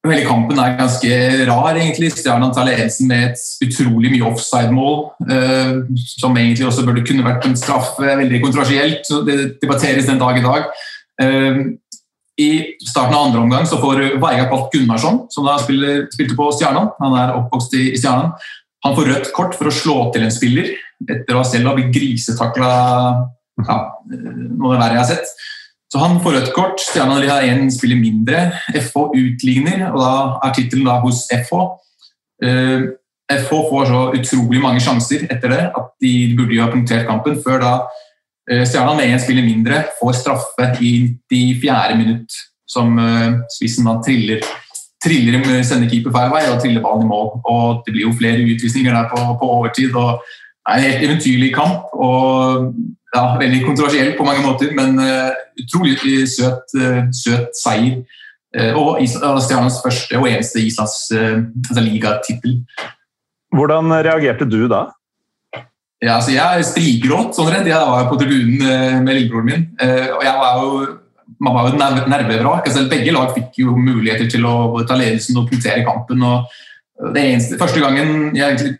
[0.04, 1.10] Eh, Hele kampen er ganske
[1.46, 2.12] rar, egentlig.
[2.16, 5.74] Stjerna tar ledelsen med et utrolig mye offside-mål, eh,
[6.18, 7.98] som egentlig også burde kunne vært en straff.
[8.00, 9.04] eh, Veldig kontroversielt.
[9.04, 10.64] så Det debatteres den dag i dag.
[11.20, 11.76] Eh,
[12.38, 16.50] I starten av andre omgang så får Veiga Palt Gunnarsson, som da spiller, spilte på
[16.56, 18.32] Stjernan, han er oppvokst i, i Stjernan,
[18.82, 20.70] han får rødt kort for å slå til en spiller
[21.04, 22.70] etter å ha selv blitt grisetakla
[23.60, 23.76] ja,
[24.08, 25.28] noe av det verre jeg har sett.
[25.90, 26.82] Så han får rødt kort.
[26.82, 28.50] Stjerna har én spiller mindre.
[28.70, 30.12] FH utligner, og da
[30.46, 31.64] er tittelen hos FH.
[32.44, 32.90] Uh,
[33.30, 37.38] FH får så utrolig mange sjanser etter det at de burde jo ha punktert kampen.
[37.42, 37.74] Før da
[38.50, 40.94] Stjerna med én spiller mindre får straffe i
[41.30, 44.42] de fjerde minutt, som uh, spissen da triller
[45.00, 47.32] triller sender keeper feil vei og triller ballen i mål.
[47.48, 49.94] Og Det blir jo flere utvisninger der på, på overtid.
[49.96, 51.92] og Det er en helt eventyrlig kamp.
[51.92, 52.74] og
[53.14, 55.98] ja, Veldig kontroversiell på mange måter, men uh, utrolig
[56.30, 58.02] søt, uh, søt seier.
[58.74, 62.56] Og Stjernas første og eneste Islands altså ligatittel.
[63.54, 64.88] Hvordan reagerte du da?
[66.02, 67.68] Ja, altså jeg strigråt sånn redd.
[67.70, 69.62] Jeg var på tribunen med lillebroren min.
[69.78, 70.82] og jeg var jo
[71.38, 72.66] man var jo et nervevrak.
[72.66, 76.26] Altså, begge lag fikk jo muligheter til å ta ledelsen og punktere kampen.
[76.26, 76.50] og
[77.14, 78.76] det eneste, Første gangen jeg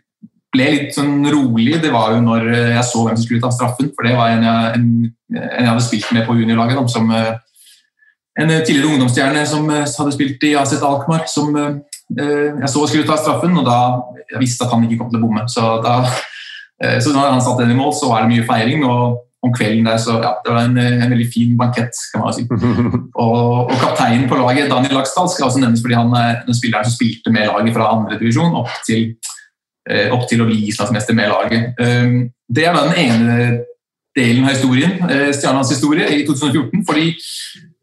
[0.51, 3.91] ble litt sånn rolig, det var jo når jeg så hvem som skulle ta straffen.
[3.95, 4.89] For det var en jeg, en,
[5.37, 6.81] en jeg hadde spilt med på juniorlaget.
[6.91, 7.31] som eh,
[8.41, 11.25] En tidligere ungdomsstjerne som eh, hadde spilt i AZ Alkmaar.
[11.31, 11.79] Som eh,
[12.17, 13.79] jeg så skulle ta straffen, og da
[14.31, 15.47] jeg visste at han ikke kom til å bomme.
[15.51, 16.01] Så, da,
[17.03, 18.87] så når han satte den i mål, så var det mye feiring.
[18.87, 22.35] og om kvelden der, så ja, det var en, en veldig fin bankett, kan man
[22.35, 22.45] si.
[23.21, 26.87] Og, og kapteinen på laget, Daniel Laksdal, skal også nevnes fordi han er den spilleren
[26.87, 29.30] som spilte med laget fra andredivisjon opp til, eh,
[30.13, 31.71] opp til å bli islandsmester med laget.
[31.81, 33.37] Um, det er den ene
[34.17, 36.85] delen av historien, eh, Stjernans historie, i 2014.
[36.85, 37.07] Fordi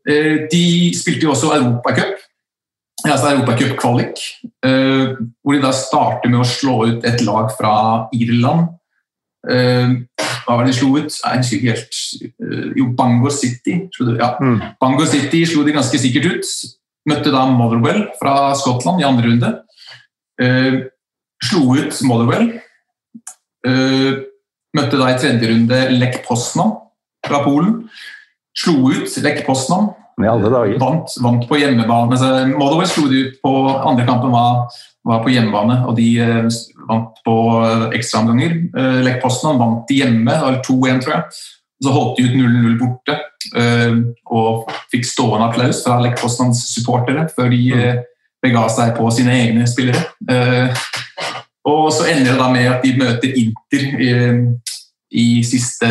[0.09, 2.21] eh, de spilte jo også Europacup.
[3.07, 4.19] Altså Europacup-kvalik,
[4.59, 7.75] hvor de da starter med å slå ut et lag fra
[8.13, 8.67] Irland
[10.49, 11.13] hva var det de slo ut?
[11.13, 11.99] Jeg husker ikke helt.
[12.25, 13.75] Eh, jo, Bangor City.
[14.17, 14.31] Ja.
[14.41, 14.63] Mm.
[14.81, 16.53] Bangor City slo de ganske sikkert ut.
[17.09, 19.51] Møtte da Motherwell fra Skottland i andre runde.
[21.45, 22.51] Slo ut Motherwell.
[23.67, 24.25] Uh,
[24.77, 26.75] møtte da i tredje runde Lech Poznan
[27.27, 27.85] fra Polen.
[28.57, 29.93] Slo ut Lech Poznan.
[30.83, 32.19] Vant, vant, på hjemmebane.
[32.57, 34.65] Motherwell slo de ut på andre kampen var,
[35.07, 36.49] var på hjemmebane, og de uh,
[36.91, 37.37] vant på
[37.95, 38.59] ekstraomganger.
[38.75, 41.41] Uh, Lech Poznan vant hjemme, eller 2-1, tror jeg.
[41.79, 43.15] Så holdt de ut 0-0 borte
[44.35, 48.01] og fikk stående applaus fra Lech Poznans supportere før de uh,
[48.43, 50.03] bega seg på sine egne spillere.
[51.69, 54.11] Og så ender det da med at de møter Inter i,
[55.11, 55.91] i siste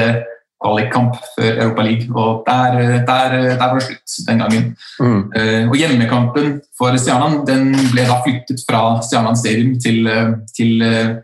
[0.64, 2.08] kvalikkamp før Europa League.
[2.16, 2.72] Og der,
[3.06, 4.78] der, der, var det slutt den gangen.
[5.00, 5.24] Mm.
[5.38, 10.10] Uh, og Hjemmekampen for Stjernan den ble da flyttet fra Stjernan Stadium til,
[10.58, 11.18] til uh,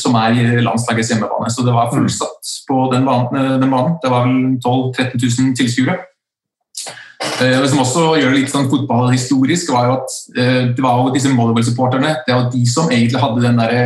[0.00, 1.50] som er landslagets hjemmebane.
[1.52, 3.60] Så det var fullsatt på den banen.
[3.60, 3.98] Den banen.
[4.00, 5.98] Det var vel 12 000-13 000 tilskuere.
[7.40, 10.14] Uh, det som også gjør det litt sånn fotballhistorisk, var jo at
[10.76, 13.82] det var jo disse Motherwell-supporterne det var de som egentlig hadde den derre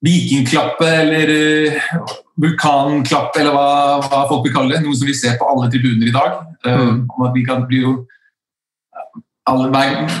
[0.00, 1.30] vikingklappe eller
[2.40, 4.84] vulkanklappe, eller hva, hva, folk vil kalle det.
[4.84, 6.38] Noe som vi ser på alle tribuner i dag.
[6.64, 7.06] Mm.
[7.08, 7.92] at vi kan bli jo
[9.48, 9.68] alle,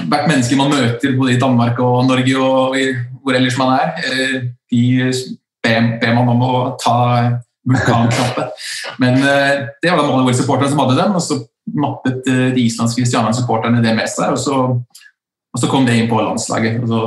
[0.08, 2.76] Hvert menneske man møter både i Danmark og Norge og
[3.20, 3.90] hvor ellers man er,
[4.72, 4.82] de
[5.60, 6.96] ber, man om å ta
[7.68, 8.48] vulkanklappe.
[9.02, 11.40] Men det var da Mollywood-supporterne som hadde den, og så
[11.76, 14.34] mappet de islandske Stjernan-supporterne det med seg.
[14.34, 14.58] Og så,
[15.50, 16.80] og så, kom det inn på landslaget.
[16.82, 17.00] Og, så,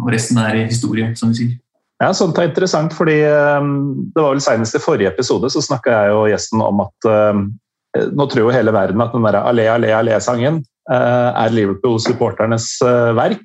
[0.00, 1.56] og resten er historie, som vi sier.
[2.00, 3.72] Ja, sånt er interessant, fordi um,
[4.14, 7.42] det var vel Senest i forrige episode så snakka jeg og gjesten om at um,
[8.16, 12.64] nå tror jo hele verden at den der Allé, allé, allé-sangen er Liverpool-supporternes
[13.14, 13.42] verk,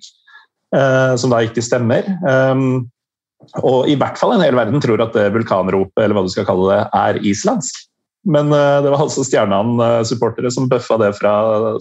[1.19, 2.07] som da ikke stemmer.
[3.61, 6.47] Og i hvert fall en hel verden tror at det vulkanropet, eller hva du skal
[6.47, 7.83] kalle det, er islandsk.
[8.25, 11.33] Men det var altså Stjernan-supportere som bøffa det fra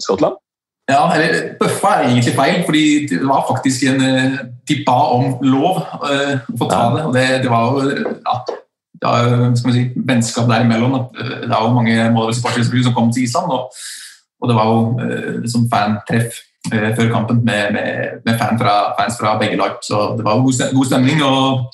[0.03, 0.37] Skottland.
[0.85, 4.37] Ja, eller Bøffa er egentlig feil, fordi det var faktisk en eh,
[4.69, 7.05] De ba om lov uh, å ta det.
[7.07, 10.93] og Det, det var jo ja, det var, skal vi si, vennskap der imellom.
[10.93, 13.73] Eh, det var jo mange Molde-supportere som kom til Island, og,
[14.41, 16.37] og det var jo uh, liksom fantreff
[16.69, 19.81] uh, før kampen med, med, med fan fra, fans fra begge lag.
[19.81, 21.23] Så det var god stemning.
[21.25, 21.65] og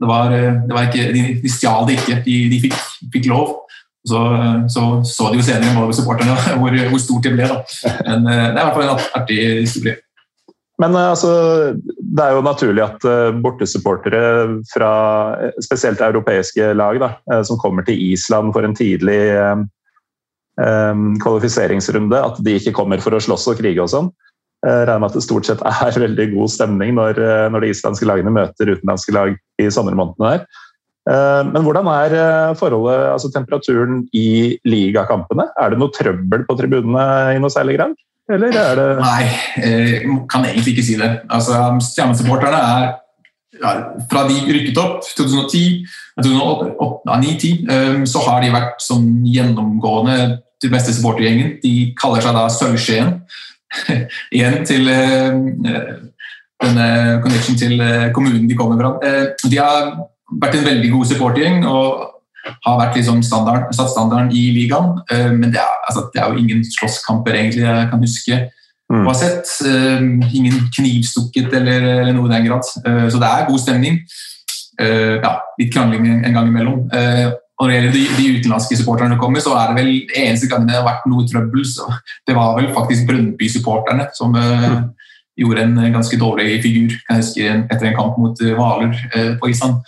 [0.00, 2.80] det var, det var ikke, De, de stjal det ikke, de, de fikk,
[3.12, 3.63] fikk lov.
[4.04, 4.20] Så,
[4.68, 7.46] så, så de jo senere med supporterne hvor, hvor, stort det ble.
[7.48, 7.60] Da.
[8.04, 9.96] Men eh, det er i hvert fall en artig historie.
[10.82, 11.30] Men eh, altså,
[11.96, 14.24] det er jo naturlig at eh, bortesupportere
[14.74, 14.90] fra
[15.64, 17.14] spesielt europeiske lag da,
[17.48, 19.22] som kommer til Island for en tidlig
[20.60, 24.12] um, kvalifiseringsrunde, at de ikke kommer for å slåss og krige og sånn.
[24.64, 27.22] Jeg regner med at det stort sett er veldig god stemning når,
[27.56, 30.62] når de islandske lagene møter utenlandske lag i sommermånedene der.
[31.04, 32.14] Men hvordan er
[32.56, 35.50] forholdet, altså temperaturen i ligakampene?
[35.60, 37.92] Er det noe trøbbel på tribunene i noe særlig grad?
[38.32, 39.24] Eller er det Nei,
[39.60, 41.10] jeg kan egentlig ikke si det.
[41.28, 42.86] Altså, Stjernesupporterne er
[43.60, 43.74] ja,
[44.10, 45.84] Fra de rykket opp 2010,
[46.24, 50.16] 2009-10, så har de vært sånn gjennomgående
[50.62, 51.58] til beste supportergjengen.
[51.62, 53.12] De kaller seg da Sølvskjeen.
[54.34, 54.88] Igjen til
[56.64, 58.92] denne connection til eh, kommunen de kommer fra.
[59.06, 59.94] Eh, de har
[60.42, 62.10] vært en veldig god supportergjeng og
[62.66, 64.98] har vært liksom standard, satt standarden i ligaen.
[65.12, 68.40] Eh, men det er, altså, det er, jo ingen slåsskamper egentlig jeg kan huske
[68.92, 69.00] mm.
[69.00, 69.54] å ha sett.
[69.64, 72.68] Ingen knivstukket eller, eller noe i den grad.
[72.68, 74.02] Så det er god stemning.
[74.74, 76.84] Ja, litt krangling en gang imellom.
[76.84, 79.92] Og når det gjelder de, de utenlandske supporterne som kommer, så er det vel
[80.24, 81.64] eneste gangen det har vært noe trøbbel.
[81.64, 81.86] så
[82.26, 84.92] Det var vel faktisk Brøndby-supporterne som mm
[85.38, 89.32] gjorde en ganske dårlig figur kan jeg huske, etter en kamp mot eh, Hvaler eh,
[89.40, 89.80] på Island.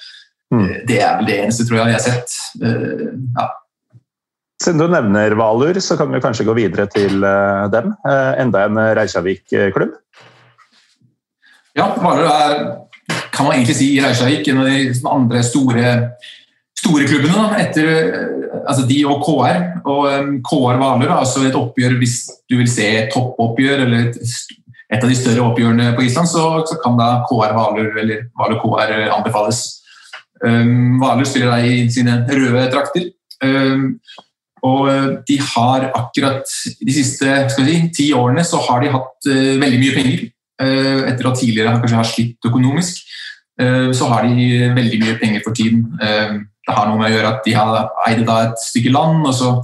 [0.55, 0.65] Mm.
[0.65, 2.37] Eh, det er vel det eneste tror jeg jeg har sett.
[2.61, 3.47] Ja.
[4.63, 7.21] Siden du nevner Valur, så kan vi kanskje gå videre til
[7.75, 7.93] dem.
[8.41, 9.93] Enda en Reykjavik-klubb?
[11.77, 12.55] Ja, Valur er
[13.37, 15.91] kan man egentlig si i Reykjavik en av de andre store,
[16.81, 17.37] store klubbene.
[17.37, 17.91] Da, etter
[18.63, 19.67] altså de og KR.
[19.85, 24.37] Og KR Valur er altså et oppgjør hvis du vil se toppoppgjør eller et
[24.87, 28.61] et av de større oppgjørene på Island, så, så kan da KR Valur eller Valur
[28.63, 29.65] KR anbefales.
[30.45, 33.11] Um, Hvaler spiller da i sine røde trakter.
[33.45, 33.99] Um,
[34.67, 39.55] og uh, de har akkurat de siste si, ti årene så har de hatt uh,
[39.63, 40.27] veldig mye penger.
[40.57, 43.05] Uh, etter at tidligere kanskje har slitt økonomisk,
[43.57, 45.87] så har de veldig mye penger for tiden.
[45.97, 49.55] Det har noe med å gjøre at de har eide et stykke land, og så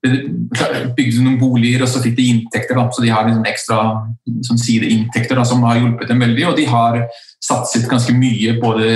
[0.00, 2.78] bygde noen boliger, og så fikk de inntekter.
[2.78, 2.86] Da.
[2.92, 3.80] Så de har liksom ekstra
[4.46, 6.46] sånn sideinntekter da, som har hjulpet dem veldig.
[6.48, 7.02] Og de har
[7.44, 8.90] satset ganske mye både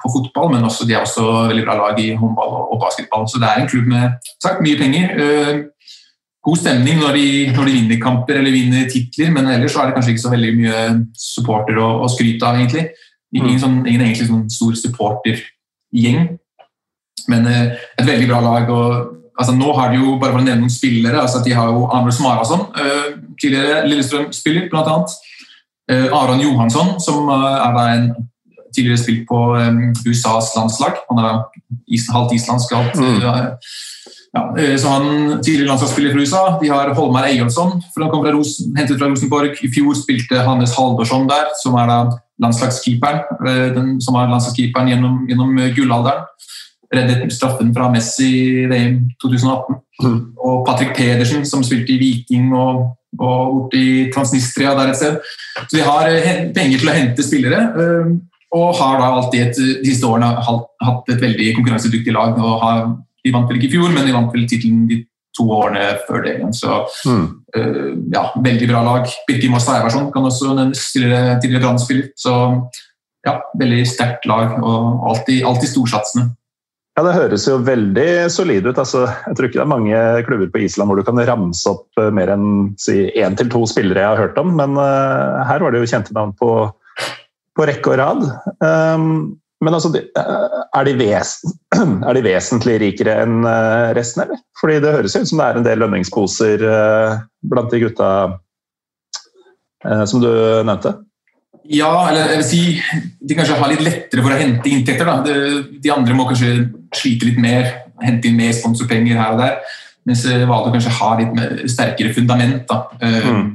[0.00, 3.24] på fotball, men også, de har også veldig bra lag i håndball og, basketball.
[3.28, 5.14] Så det er en klubb med sagt, mye penger.
[5.16, 5.62] Uh,
[6.42, 9.90] god stemning når de, når de, vinner kamper eller vinner titler, men ellers så er
[9.90, 10.84] det kanskje ikke så veldig mye
[11.16, 12.90] supporter å, å skryte av, egentlig.
[13.32, 13.62] Ingen, mm.
[13.62, 16.30] sånn, ingen egentlig sånn stor supportergjeng,
[17.32, 18.72] men uh, et veldig bra lag.
[18.76, 21.20] og altså Nå har de jo bare for å nevne noen spillere.
[21.20, 24.98] altså De har jo Anders Marason, uh, tidligere Lillestrøm-spiller, bl.a.
[25.90, 28.12] Uh, Aron Johansson, som uh, er da en
[28.72, 29.38] tidligere spilt på
[30.08, 31.02] USAs landslag.
[31.10, 31.32] Han er
[32.14, 32.70] halvt islandsk.
[32.72, 33.18] Halvt, mm.
[33.20, 34.46] ja,
[34.80, 35.10] så han
[35.44, 36.40] tidligere landslagsspiller fra USA.
[36.62, 39.60] De har Holmar Eyolfsson, fra Ros hentet fra Rosenborg.
[39.60, 41.98] I fjor spilte Hannes Halvorsson der, som er da
[42.40, 43.44] landslagskeeperen,
[43.76, 46.24] den, som er landslagskeeperen gjennom, gjennom gullalderen
[46.92, 48.30] reddet straffen fra Messi
[48.62, 49.78] i VM 2018.
[50.02, 50.18] Mm.
[50.38, 55.16] Og Patrick Pedersen, som spilte i Viking og, og borte i Transnistria der et sted.
[55.62, 57.62] Så vi har eh, penger til å hente spillere.
[57.72, 58.12] Eh,
[58.52, 62.36] og har da alltid et, de siste årene hatt et veldig konkurransedyktig lag.
[62.36, 62.84] og har,
[63.24, 65.00] De vant vel ikke i fjor, men de vant vel tittelen de
[65.32, 66.52] to årene før det igjen.
[66.52, 67.26] Så mm.
[67.56, 69.08] uh, ja, veldig bra lag.
[69.28, 72.10] Birker Moss Ivarsson kan også nevnes, tidligere, brannspiller.
[72.20, 72.34] Så
[73.24, 76.28] ja, veldig sterkt lag og alltid, alltid storsatsende.
[76.92, 78.76] Ja, Det høres jo veldig solid ut.
[78.76, 82.00] Altså, jeg tror ikke det er mange klubber på Island hvor du kan ramse opp
[82.00, 82.48] eh, mer enn
[82.80, 85.88] si, én til to spillere jeg har hørt om, men uh, her var det jo
[85.88, 86.50] kjente navn på,
[87.56, 88.26] på rekke og rad.
[88.60, 89.06] Um,
[89.64, 91.38] men altså, eh, er de, ves
[91.80, 93.40] er de, vesentlig rikere enn
[93.96, 94.42] resten, eller?
[94.60, 98.10] Fordi det høres jo ut som det er en del lønningsposer uh, blant de gutta
[99.88, 100.92] uh, som du nevnte?
[101.72, 102.62] Ja, eller jeg vil si
[103.22, 105.08] de kanskje har litt lettere for å hente inntekter.
[105.08, 105.18] Da.
[105.24, 106.52] De, de andre må kanskje
[106.96, 107.68] slite litt mer,
[108.02, 109.58] hente inn mer sponsorpenger her og der.
[110.08, 112.64] Mens eh, kanskje har litt sterkere fundament.
[112.68, 112.84] Da.
[113.00, 113.50] Eh, mm.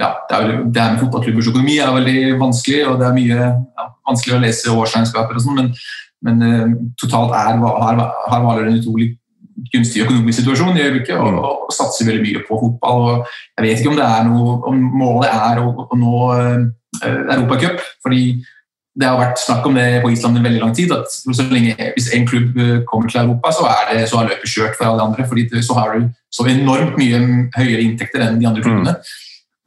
[0.00, 3.38] Ja, det, er, det her med fotballklubbers økonomi er veldig vanskelig, og det er mye
[3.44, 5.68] ja, vanskelig å lese årsregnskaper og sånn, men,
[6.24, 9.10] men totalt er, har, har Hvaler en utrolig
[9.72, 11.38] gunstig økonomisk situasjon i øyeblikket og, mm.
[11.44, 13.04] og, satser veldig mye på fotball.
[13.04, 16.66] og Jeg vet ikke om, det er noe, om målet er å, å nå uh,
[17.04, 17.82] Europacup.
[18.04, 18.22] fordi
[18.96, 20.92] det har vært snakk om det på Island i veldig lang tid.
[20.92, 24.30] at så lenge, Hvis en klubb eh, kommer til Europa, så er det så er
[24.30, 25.26] løpet kjørt for alle andre.
[25.28, 27.18] fordi Så har du så enormt mye
[27.56, 28.96] høyere inntekter enn de andre klubbene.
[28.96, 29.02] Mm.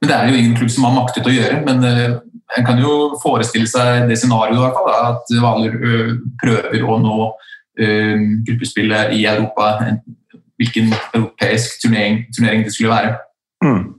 [0.01, 1.61] Men det er jo ingen klubb som har maktet å gjøre.
[1.65, 2.19] Men uh,
[2.57, 6.97] en kan jo forestille seg det scenarioet i hvert fall, at Hvaler uh, prøver å
[7.03, 9.93] nå uh, gruppespillet i Europa.
[10.57, 13.17] Hvilken europeisk turnering, turnering det skulle være.
[13.63, 13.93] Mm.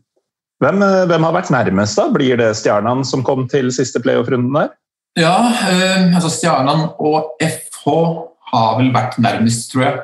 [0.61, 1.97] Hvem, hvem, har vært nærmest?
[1.97, 2.11] da?
[2.13, 4.75] Blir det Stjernan som kom til siste playoff-runden der?
[5.19, 5.37] Ja,
[5.71, 7.87] eh, altså Stjernan og FH
[8.53, 10.01] har vel vært nærmest, tror jeg.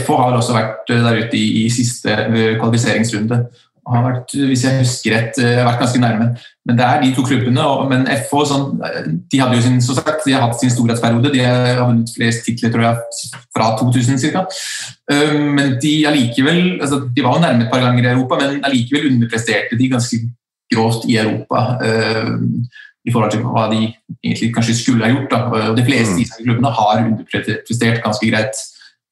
[0.00, 3.46] FH har også vært eh, der ute i, i siste øh, kvalifiseringsrunde.
[3.86, 6.30] har vært, hvis jeg husker rett, eh, vært ganske nærme.
[6.66, 7.62] Men det er de to klubbene.
[7.62, 8.64] Og, men FH sånn,
[9.32, 11.34] de hadde jo sin, som sagt, de har hatt sin storhetsperiode.
[11.36, 14.46] De har vunnet flest titler tror jeg, fra 2000 ca.
[15.36, 19.12] Men de allikevel altså, De var jo nærme et par ganger i Europa, men allikevel
[19.12, 20.18] underpresterte de ganske
[20.74, 21.78] grovt i Europa.
[23.06, 23.84] I forhold til hva de
[24.24, 25.30] egentlig kanskje skulle ha gjort.
[25.30, 25.68] Da.
[25.70, 26.40] Og De fleste mm.
[26.42, 28.64] klubbene har underprestert ganske greit.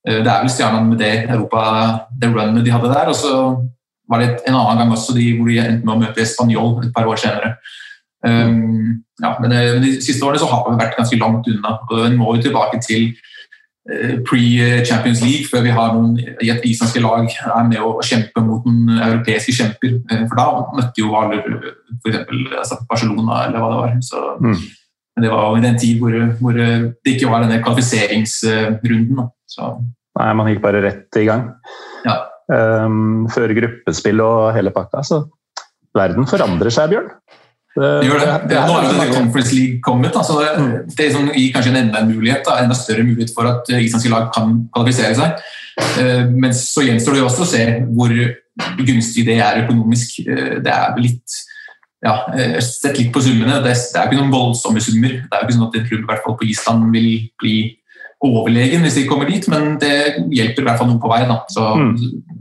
[0.05, 1.61] Det er vel stjernene med det Europa,
[2.21, 3.09] det runnet de hadde der.
[3.09, 3.37] og så
[4.11, 6.93] var det en annen gang også de, hvor de endte med å møte Spanjol et
[6.97, 7.55] par år senere.
[8.25, 11.77] Um, ja, men eh, De siste årene så har vi vært ganske langt unna.
[11.89, 13.13] og Vi må jo tilbake til
[14.25, 18.65] pre-Champions League før vi har noen i et islandske lag er med å kjempe mot
[18.65, 19.99] noen europeiske kjemper.
[20.11, 20.47] Uh, for da
[20.79, 22.21] møtte jo Hvaler f.eks.
[22.63, 23.97] Altså Barcelona eller hva det var.
[24.05, 24.61] Så, mm.
[25.15, 29.27] Men det var jo i den tid hvor, hvor, det ikke var denne kvalifiseringsrunden.
[29.55, 29.75] Så.
[30.19, 31.51] Nei, man gikk bare rett i gang.
[32.07, 32.23] Ja
[32.53, 35.03] um, før gruppespill og hele pakka.
[35.07, 35.23] Så
[35.97, 37.11] verden forandrer seg, Bjørn.
[37.75, 38.35] Det, gjør det.
[38.51, 40.15] det, Nå er jo denne Conference League kommet.
[40.15, 41.15] Altså det, mm.
[41.17, 44.29] som gir kanskje en enda, en mulighet, da, enda større mulighet for at islandske lag
[44.35, 45.43] kan kvalifisere seg.
[45.99, 47.65] Uh, men så gjenstår det jo også å se
[47.97, 48.15] hvor
[48.87, 50.21] gunstig det er økonomisk.
[50.29, 51.41] Uh, det er litt
[52.05, 52.19] ja,
[52.63, 53.63] sett litt på summene.
[53.65, 55.17] Det, det er ikke noen voldsomme summer.
[55.25, 57.09] Det er jo ikke sånn at en klubb i hvert fall på Island vil
[57.41, 57.57] bli
[58.25, 59.95] overlegen hvis de kommer dit, men det
[60.33, 61.23] hjelper i hvert fall noe på vei.
[61.29, 61.41] Da.
[61.53, 61.95] Så, mm.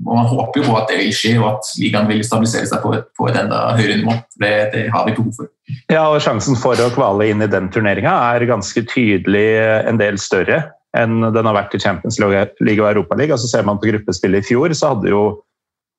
[0.03, 2.93] Man håper jo på at det vil skje, og at ligaen vil stabilisere seg på
[2.97, 4.15] et, på et enda høyere nivå.
[4.41, 5.51] Det, det, har vi behov for.
[5.91, 9.47] Ja, og Sjansen for å kvale inn i den turneringa er ganske tydelig
[9.89, 13.33] en del større enn den har vært i Champions League og Europaligaen.
[13.33, 15.23] Altså, ser man på gruppespillet i fjor, så hadde jo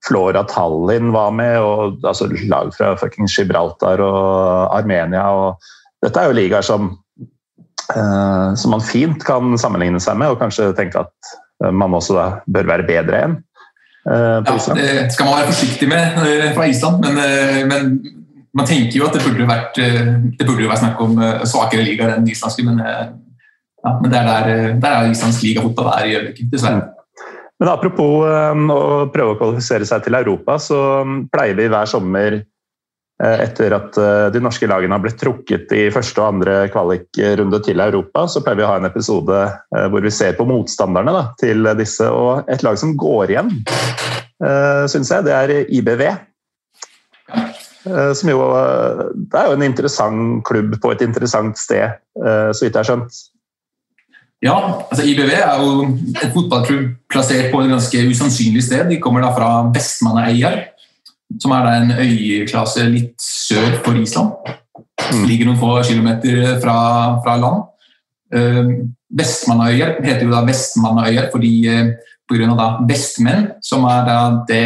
[0.07, 2.93] Flora Tallinn var med, og altså, lag fra
[3.25, 5.25] Gibraltar og Armenia.
[5.33, 6.93] og Dette er jo ligaer som
[7.97, 11.33] Eh, som man fint kan sammenligne seg med, og kanskje tenke at
[11.65, 13.35] eh, man også da bør være bedre enn.
[14.05, 16.19] Eh, ja, det skal man være forsiktig med
[16.57, 17.21] fra Island, men,
[17.71, 17.93] men
[18.55, 21.17] man tenker jo at det burde vært det burde jo være snakk om
[21.49, 26.07] svakere liga enn islandske, men, ja, men det er der, der er islandsk ligafotball er
[26.11, 26.91] i øyeblikket, dessverre.
[27.59, 30.79] Men apropos å prøve å kvalifisere seg til Europa, så
[31.33, 32.54] pleier vi hver sommer Eh,
[33.23, 37.83] etter at eh, de norske lagene har blitt trukket i første og andre kvalikrunde til
[37.85, 41.25] Europa, så pleier vi å ha en episode eh, hvor vi ser på motstanderne da,
[41.41, 42.09] til disse.
[42.11, 43.53] Og et lag som går igjen,
[44.91, 46.01] syns jeg, det er IBV.
[48.19, 48.41] Som jo
[49.15, 53.21] Det er jo en interessant klubb på et interessant sted, så vidt jeg har skjønt.
[54.45, 54.57] Ja,
[54.91, 58.91] altså IBV er jo en fotballklubb plassert på et ganske usannsynlig sted.
[58.91, 60.59] De kommer da fra Vestmannaøyer
[61.41, 64.35] som er en øyeklasse litt sør for Island.
[65.13, 65.25] Mm.
[65.29, 66.77] Ligger noen få kilometer fra,
[67.25, 67.65] fra land.
[68.35, 71.91] Uh, Vestmannaøyer heter jo da Vestmannaøyer fordi uh,
[72.31, 72.69] pga.
[72.89, 74.19] vestmenn, som er da
[74.49, 74.65] det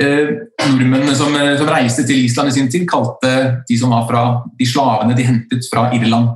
[0.00, 0.30] uh,
[0.68, 4.22] nordmennene som, uh, som, reiste til Island i sin tid, kalte de som var fra
[4.58, 6.32] de slavene de hentet fra Irland.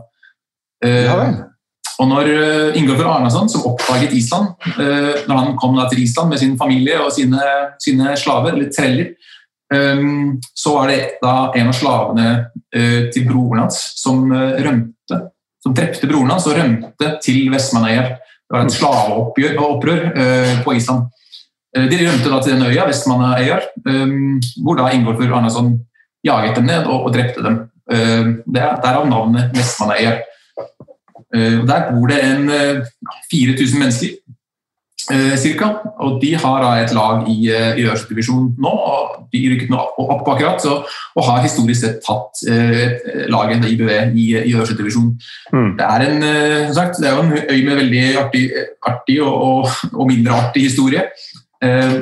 [0.85, 1.31] Uh, ja,
[2.01, 4.55] og når uh, Ingolfur Arnason, som oppdaget Island,
[5.29, 7.43] når han kom til Island med sin familie og sine,
[7.79, 9.39] sine slaver, eller treller, Ehm,
[10.55, 12.27] så var det da en av slavene
[12.75, 15.21] eh, til broren hans som eh, rømte.
[15.62, 18.16] Som drepte broren hans og rømte til Vestmanøyer.
[18.18, 21.07] Det var et slaveopprør eh, på Island.
[21.71, 25.77] De rømte da til den øya, Vestmanøyer, ehm, hvor da Ingolfur Arnason
[26.27, 27.61] jaget dem ned og, drepte dem.
[27.95, 30.18] Ehm, Derav navnet Vestmanøyer.
[31.31, 32.51] Der bor det en
[33.31, 34.16] 4000 mennesker
[35.41, 35.71] cirka.
[36.03, 38.71] Og de har da et lag i, i øverste divisjon nå.
[38.71, 40.81] og De rykket nå opp akkurat så,
[41.15, 45.13] og har historisk sett tatt eh, laget IBV i, i Øverstdivisjon.
[45.53, 45.69] Mm.
[45.79, 46.25] Det er en
[46.71, 48.45] som sagt, det er jo en øy med veldig artig,
[48.87, 51.07] artig og, og, og, mindre artig historie.
[51.63, 52.01] Eh,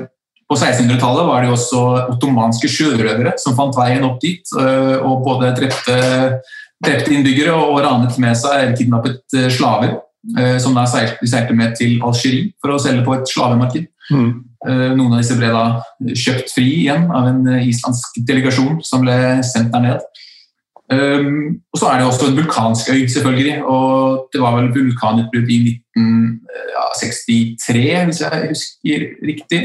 [0.48, 1.82] på 1600-tallet var det også
[2.14, 4.54] ottomanske sjørøvere som fant veien opp dit.
[4.56, 5.96] og både drepte,
[6.80, 9.98] drepte innbyggere og ranet med seg eller kidnappet slaver.
[10.36, 13.86] Eh, som da seilte, med til Algerie for å selge på et slavemarked.
[14.12, 14.30] Mm.
[14.68, 19.04] Eh, noen av disse ble da kjøpt fri igjen av en eh, islandsk delegasjon som
[19.06, 19.16] ble
[19.46, 20.00] sendt der ned.
[20.88, 23.56] Um, og så er det også en vulkansk øy, selvfølgelig.
[23.68, 25.58] og Det var vel vulkanutbrudd i
[26.00, 28.98] 1963, hvis jeg husker
[29.28, 29.60] riktig.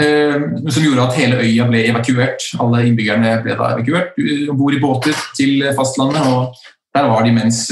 [0.00, 2.40] Um, som gjorde at hele øya ble evakuert.
[2.60, 4.20] Alle innbyggerne ble da evakuert
[4.52, 6.28] om bord i båter til fastlandet.
[6.28, 6.52] og
[6.94, 7.68] der var de mens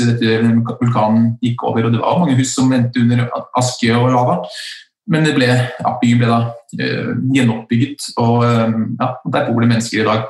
[0.80, 3.26] vulkanen gikk over, og det var mange hus som endte under
[3.58, 4.38] aske og lava.
[5.08, 10.02] Men ble, ja, byen ble da uh, gjenoppbygget, og uh, ja, der bor det mennesker
[10.02, 10.26] i dag.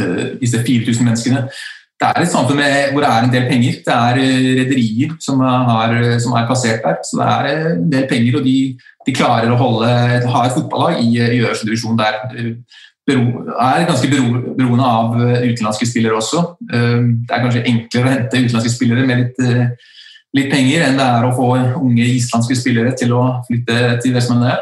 [0.00, 1.44] Uh, disse 4000 menneskene.
[1.96, 3.76] Det er et samfunn med, hvor det er en del penger.
[3.86, 4.18] Det er
[4.62, 5.40] rederier som,
[6.20, 6.98] som, er plassert der.
[7.08, 8.56] Så det er en del penger, og de,
[9.06, 9.92] de klarer å holde,
[10.34, 12.18] ha et fotballag i, i øverste divisjon der
[13.14, 16.42] er ganske beroende av utenlandske spillere også.
[16.60, 19.40] Det er kanskje enklere å hente utenlandske spillere med litt,
[20.36, 21.48] litt penger enn det er å få
[21.78, 24.58] unge islandske spillere til å flytte til Vestmannaøya.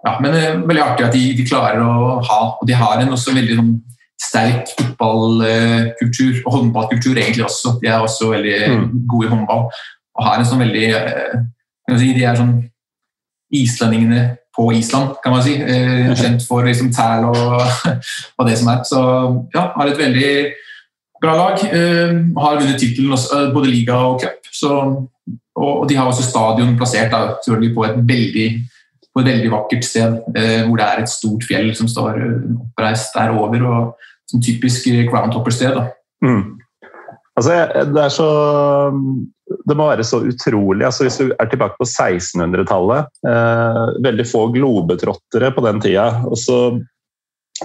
[0.00, 3.02] Ja, men det er veldig artig at de, de, klarer å ha Og de har
[3.02, 3.74] en også veldig sånn,
[4.20, 7.78] sterk fotballkultur og håndballkultur egentlig også.
[7.80, 8.82] De er også veldig mm.
[9.08, 9.62] gode i håndball
[10.20, 10.88] og har en sånn veldig
[11.96, 12.52] si, De er sånn
[13.56, 14.20] islendingene
[14.60, 15.54] på Island, kan man si.
[15.56, 17.62] Eh, kjent for liksom tæl og,
[18.38, 18.82] og, det som er.
[18.84, 19.04] Så
[19.54, 20.32] ja, har et veldig
[21.22, 21.64] bra lag.
[21.64, 24.52] Eh, har vunnet tittelen eh, både liga og cup.
[24.52, 24.74] Så,
[25.56, 28.50] og, de har også stadion plassert da, på et veldig
[29.10, 30.12] på et veldig vakkert sted
[30.68, 33.64] hvor det er et stort fjell som står oppreist der over.
[33.66, 35.74] og som typisk groundhopper-sted.
[36.22, 36.60] Mm.
[37.36, 37.52] Altså,
[37.94, 38.30] det er så
[39.50, 40.84] Det må være så utrolig.
[40.86, 46.06] Altså, hvis du er tilbake på 1600-tallet eh, Veldig få globetrottere på den tida.
[46.30, 46.58] Og så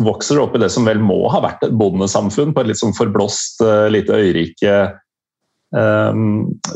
[0.04, 2.82] vokser du opp i det som vel må ha vært et bondesamfunn på et litt
[2.82, 4.76] sånn forblåst eh, lite øyrike
[5.78, 6.22] eh,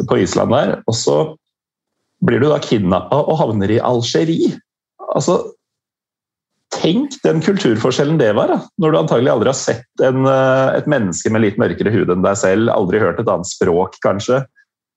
[0.10, 0.76] på Island der.
[0.86, 1.20] Og så
[2.26, 4.54] blir du da kidnappa og havner i Algerie.
[5.10, 5.42] Altså,
[6.70, 8.60] Tenk den kulturforskjellen det var, da.
[8.78, 12.22] når du antagelig aldri har sett en, eh, et menneske med litt mørkere hud enn
[12.22, 14.44] deg selv, aldri hørt et annet språk, kanskje.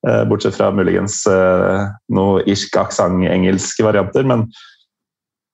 [0.07, 4.25] Eh, bortsett fra muligens eh, noe irsk aksent-engelske varianter.
[4.27, 4.49] Men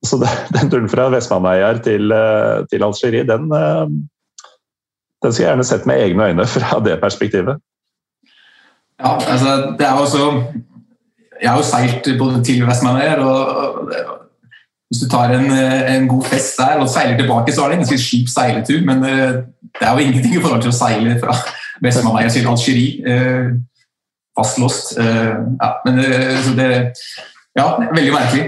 [0.06, 0.18] så
[0.56, 2.14] den turen fra Vestmannaeier til,
[2.72, 7.62] til Algerie, den, den skulle jeg gjerne sett med egne øyne fra det perspektivet.
[9.00, 10.24] Ja, altså det er også
[11.39, 13.86] Jeg har jo seilt både til Vestmannaeier og
[14.89, 17.78] hvis du tar en, eh, en, god fest der og seiler tilbake, så er det
[17.78, 18.82] en ganske skip seiletur.
[18.88, 21.36] Men det er jo ingenting i forhold til å seile fra
[21.86, 23.60] Vest-Mamaya til Algerie.
[24.40, 24.96] Fastlåst.
[24.98, 26.02] Uh, ja, men
[26.46, 26.72] så det
[27.58, 28.44] Ja, veldig merkelig.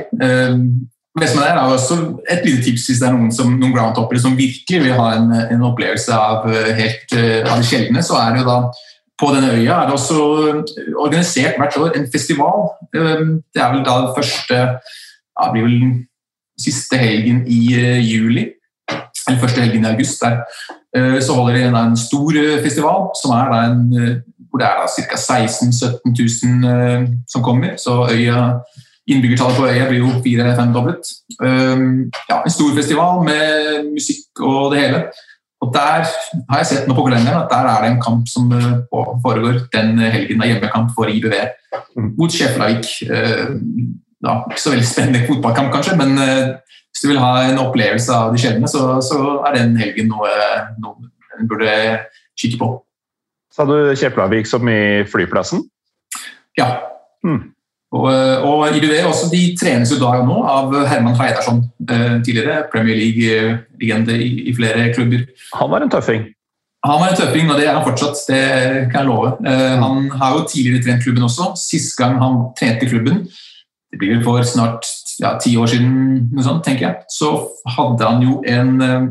[1.20, 1.96] Vest-Mamaya er også
[2.32, 5.34] et lite tips hvis det er noen, som, noen groundtoppere som virkelig vil ha en,
[5.52, 6.46] en opplevelse av,
[6.78, 8.60] helt, av det sjeldne, så er det jo da
[9.22, 10.22] på denne øya er det også
[11.02, 12.72] organisert hvert år en festival.
[12.94, 15.76] Det er vel da den første ja, blir vel
[16.62, 18.48] siste helgen i eh, juli,
[19.28, 20.42] eller første helgen i august, der,
[20.98, 23.84] eh, så holder de en stor eh, festival som er en,
[24.52, 25.18] hvor det er ca.
[25.18, 26.12] 16 000-17
[26.68, 27.78] 000 som kommer.
[27.80, 28.60] Så øya,
[29.08, 31.12] innbyggertallet på øya blir jo fire-femdoblet.
[32.30, 35.04] Ja, en stor festival med musikk og det hele.
[35.62, 36.06] Og Der
[36.49, 38.52] har jeg sett nå på kalenderen at der er det en kamp som
[39.24, 40.41] foregår den helgen.
[40.41, 41.36] er hjemmekamp for IBV
[42.18, 42.88] mot Skjeflavik
[44.28, 46.54] ja, ikke så veldig spennende fotballkamp, kanskje, men uh,
[46.91, 50.32] hvis du vil ha en opplevelse av de sjeldne, så, så, er den helgen noe,
[50.84, 51.74] noe en burde
[52.39, 52.72] kikke på.
[53.52, 55.66] Sa du Kjeplavik som i flyplassen?
[56.60, 56.70] Ja.
[57.26, 57.52] Mm.
[57.91, 62.22] Og, eh, og IBV også, de trenes jo da og nå av Herman Heidarsson, uh,
[62.24, 65.26] tidligere Premier League-legende i, i, flere klubber.
[65.60, 66.24] Han var en tøffing?
[66.88, 68.24] Han var en tøffing, og det er han fortsatt.
[68.32, 68.41] Det
[68.93, 69.34] kan jeg love.
[69.43, 71.52] Uh, han har jo tidligere trent klubben også.
[71.60, 73.26] Sist gang han trente klubben,
[73.91, 74.88] det blir vel for snart
[75.20, 75.95] ja, ti år siden,
[76.32, 77.34] noe sånt, tenker jeg, så
[77.76, 79.10] hadde han jo en eh,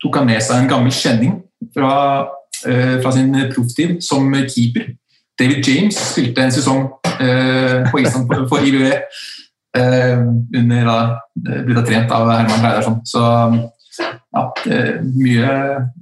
[0.00, 1.34] Tok han med seg en gammel kjenning
[1.74, 1.90] fra,
[2.22, 2.28] eh,
[2.62, 4.90] fra sin profftid som keeper.
[5.40, 6.82] David James spilte en sesong
[7.16, 8.92] eh, på Island for IBV.
[10.58, 10.96] under da
[11.64, 12.96] blitt trent av Herman Reidarsson.
[13.06, 14.42] Så ja,
[15.14, 15.52] mye,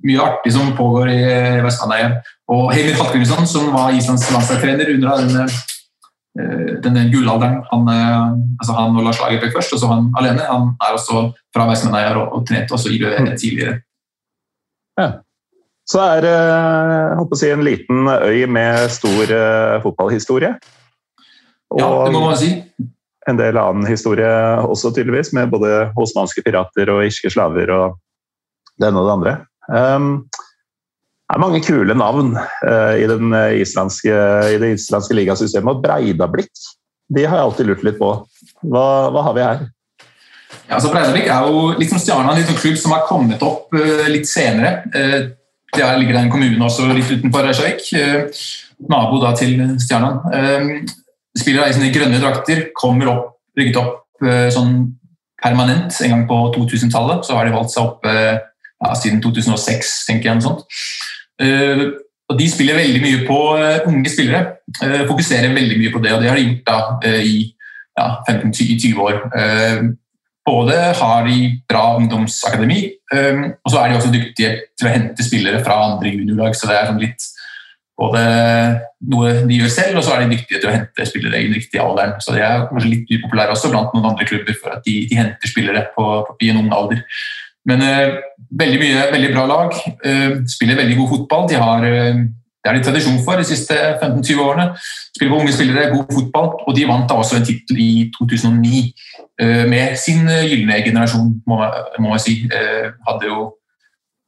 [0.02, 1.22] mye, artig som pågår i
[1.64, 2.24] Vestlandet.
[2.48, 5.44] Og Heimir Hallgrímsson, som var Islands landslagstrener under denne
[6.38, 7.62] Eh, denne gullalderen.
[7.70, 8.26] Han, eh,
[8.60, 10.44] altså han og Lars Lagerbäck først, og så han alene.
[10.46, 13.74] Han er også fra Weissmann-Eier og, og trente også IVV IBV tidligere.
[15.00, 15.08] Ja.
[15.88, 16.34] Så er det
[17.16, 20.52] å si, en liten øy med stor uh, fotballhistorie.
[21.72, 22.50] Og ja, det må man si.
[23.28, 24.28] En del annen historie
[24.64, 27.96] også, tydeligvis, med både osmanske pirater og irske slaver og
[28.78, 29.34] det ene og det andre.
[29.68, 30.10] Um,
[31.28, 33.08] det er mange kule navn uh, i,
[33.60, 34.12] islandske,
[34.52, 35.72] i, det islandske ligasystemet.
[35.72, 36.52] Og Breidablikk
[37.16, 38.12] de har jeg alltid lurt litt på.
[38.68, 39.66] Hva, hva har vi her?
[40.68, 44.08] Ja, altså Breidablikk er jo liksom Stjarna, en liten klubb som har kommet opp uh,
[44.12, 44.84] litt senere.
[44.92, 45.37] Uh,
[45.76, 47.82] det ligger det en kommune også litt utenfor Reykjavik.
[48.88, 50.86] nabo da til Stjarnan.
[51.36, 53.26] spiller i sine grønne drakter, kommer opp,
[53.58, 54.22] rygget opp
[54.54, 54.94] sånn
[55.42, 57.26] permanent en gang på 2000-tallet.
[57.26, 60.38] Så har de valgt seg opp ja, siden 2006, tenker jeg.
[60.38, 60.78] noe sånt.
[61.42, 61.84] Eh,
[62.28, 64.58] og De spiller veldig mye på eh, unge spillere.
[64.82, 67.38] Eh, fokuserer veldig mye på det, og det har de gjort da i
[67.98, 69.22] ja, 15-20 år.
[70.48, 72.78] Både har de bra ungdomsakademi,
[73.12, 76.56] og så er de også dyktige til å hente spillere fra andre juniorlag.
[76.56, 77.26] så det er sånn litt
[77.98, 78.22] både
[79.10, 81.58] noe de gjør selv, og så er de dyktige til å hente spillere i den
[81.58, 82.14] riktige alderen.
[82.22, 85.18] Så de er kanskje litt upopulære også blant noen andre klubber for at de, de
[85.18, 87.02] henter spillere på, på, i en ung alder.
[87.68, 88.18] Men uh,
[88.60, 89.74] veldig mye, veldig bra lag.
[90.04, 91.48] Uh, spiller veldig god fotball.
[91.50, 92.22] De har, uh,
[92.68, 94.66] det er de tradisjon for de siste 15-20 årene.
[95.16, 96.50] Spiller på unge spillere, god fotball.
[96.66, 98.82] Og de vant da også en tittel i 2009
[99.70, 101.62] med sin gylne generasjon, må,
[102.12, 102.34] jeg si.
[103.08, 103.54] hadde jo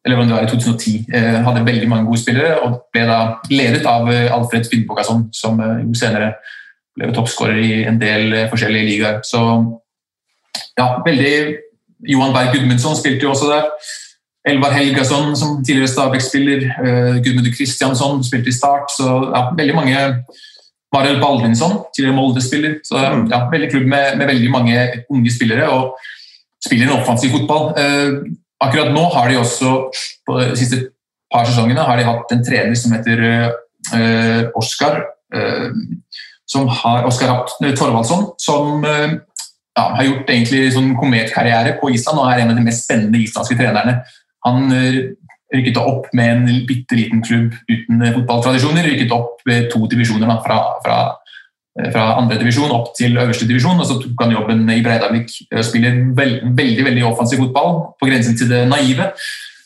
[0.01, 1.13] eller om det var i 2010,
[1.45, 3.19] hadde veldig mange gode spillere og ble da
[3.51, 6.31] ledet av Alfred Finnbogason, som jo senere
[6.97, 9.19] ble toppskårer i en del forskjellige ligaer.
[9.29, 9.43] Så
[10.79, 11.35] ja, veldig
[12.09, 13.69] Johan Berg Gudmundsson spilte jo også der.
[14.49, 16.61] Elvar Helgason, som tidligere Stabæk-spiller.
[16.81, 18.89] Uh, Gudmund Kristiansson spilte i Start.
[18.97, 19.97] Så ja, veldig mange
[20.95, 22.79] Mariel Baldvinsson, tidligere Molde-spiller.
[22.85, 23.27] Så mm.
[23.33, 25.99] ja, veldig klubb med, med, veldig mange unge spillere, og
[26.65, 27.75] spiller en offensiv fotball.
[27.77, 29.75] Uh, akkurat nå har de også,
[30.27, 30.81] på de siste
[31.33, 35.03] par sesongene, har de hatt en trener som heter uh, Oskar.
[36.51, 37.47] som har Oskar
[37.79, 42.65] Torvaldsson, som ja, har gjort egentlig sånn kometkarriere på Island og er en av de
[42.67, 44.01] mest spennende islandske trenerne.
[44.47, 44.99] Han eh,
[45.55, 48.87] rykket opp med en bitte liten klubb uten fotballtradisjoner.
[48.87, 50.99] Rykket opp to divisjoner fra, fra,
[51.79, 53.81] eh, fra andre divisjon opp til øverste divisjon.
[53.81, 55.33] og Så tok han jobben i Breidablikk.
[55.67, 59.11] Spiller veld, veldig veldig offensiv fotball, på grensen til det naive.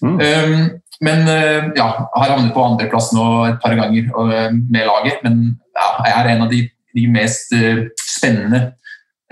[0.05, 0.19] Mm.
[0.21, 0.71] Um,
[1.05, 4.11] men eh, ja, har havnet på andreplass nå et par ganger
[4.53, 5.23] med laget.
[5.27, 6.61] Men ja, jeg er en av de,
[6.95, 7.53] de mest
[7.99, 8.61] spennende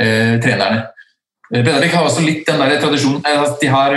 [0.01, 0.89] uh, trenerne.
[1.53, 3.97] Eh, har også litt den der tradisjonen eh, at de har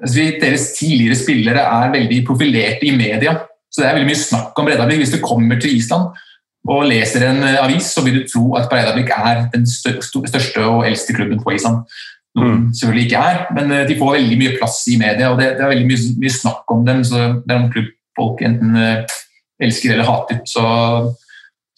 [0.00, 3.36] Deres tidligere spillere er veldig profilerte i media.
[3.70, 5.02] Så det er veldig mye snakk om Breidablikk.
[5.04, 6.10] Hvis du kommer til Island
[6.70, 11.16] og leser en avis, så vil du tro at Breidablikk er den største og eldste
[11.16, 11.84] klubben på Island.
[12.38, 12.66] Noen mm.
[12.78, 15.72] selvfølgelig ikke er, men de får veldig mye plass i media, og det, det er
[15.72, 17.00] veldig mye, mye, snakk om dem.
[17.04, 17.88] så Det er noen klubb
[18.18, 18.76] folk enten
[19.60, 20.40] elsker eller hater.
[20.46, 20.62] Så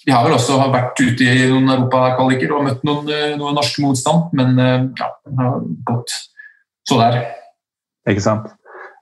[0.07, 3.79] de har vel også vært ute i noen europakvaliker og møtt noen, eh, noen norsk
[3.85, 5.11] motstand, men eh, ja,
[5.87, 6.16] gått
[6.89, 7.20] så der.
[8.11, 8.50] Ikke sant.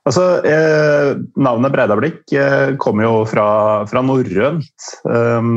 [0.09, 3.45] Altså, eh, navnet Breidablikk eh, kommer jo fra,
[3.89, 4.89] fra norrønt.
[5.05, 5.49] Eh,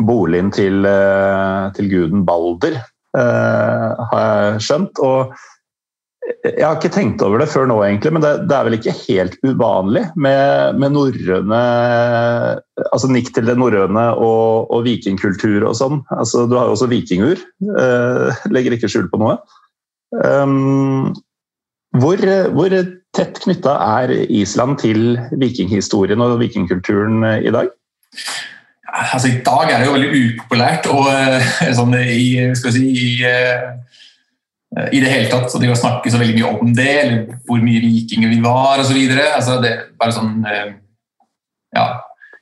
[0.00, 2.80] boligen til, eh, til, guden Balder,
[3.12, 5.00] har jeg skjønt.
[5.04, 5.34] Og
[6.46, 8.94] jeg har ikke tenkt over det før nå, egentlig, men det, det er vel ikke
[9.02, 11.58] helt uvanlig med, med norrøne
[12.86, 16.00] Altså nikk til det norrøne og, og vikingkultur og sånn.
[16.14, 17.42] Altså, du har jo også vikingur.
[17.64, 19.36] Uh, legger ikke skjul på noe.
[20.12, 21.12] Um,
[22.00, 22.22] hvor,
[22.56, 22.76] hvor,
[23.12, 27.68] tett knytta er Island til vikinghistorien og vikingkulturen i dag?
[28.92, 33.72] Altså, I dag er det jo veldig upopulært og uh, sånn i, si, i uh
[34.92, 35.50] i det hele tatt.
[35.52, 38.80] Så det å snakke så veldig mye om det, eller hvor mye vikinger vi var
[38.80, 38.98] osv.
[39.26, 40.70] Altså, det er bare sånn eh,
[41.76, 41.84] Ja,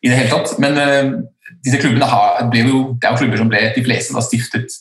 [0.02, 0.56] i det hele tatt.
[0.62, 0.78] Men
[1.64, 4.78] disse klubbene har, ble jo, det er jo klubber som ble de fleste da stiftet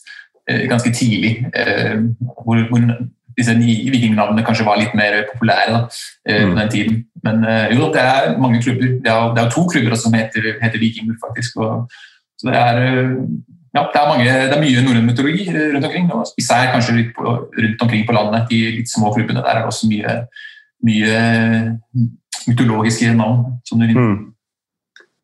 [0.70, 1.36] ganske tidlig.
[2.42, 2.86] Hvor, hvor,
[3.40, 5.80] disse vikingnavnene kanskje var litt mer populære da,
[6.30, 6.52] mm.
[6.52, 6.98] på den tiden.
[7.26, 8.94] Men jo, det er mange klubber.
[9.04, 11.58] Det er, det er to klubber som heter, heter Vikinger, faktisk.
[11.60, 11.88] Og,
[12.40, 12.78] så det er
[13.74, 16.08] ja, det er, mange, det er mye norrøn mytologi rundt omkring.
[16.12, 19.44] og Især kanskje litt på, rundt omkring på landet, de litt små klubbene.
[19.44, 20.16] Der er det også mye,
[20.86, 21.20] mye
[22.48, 23.44] mytologiske navn.
[23.68, 24.08] som du finner.
[24.08, 24.26] Mm.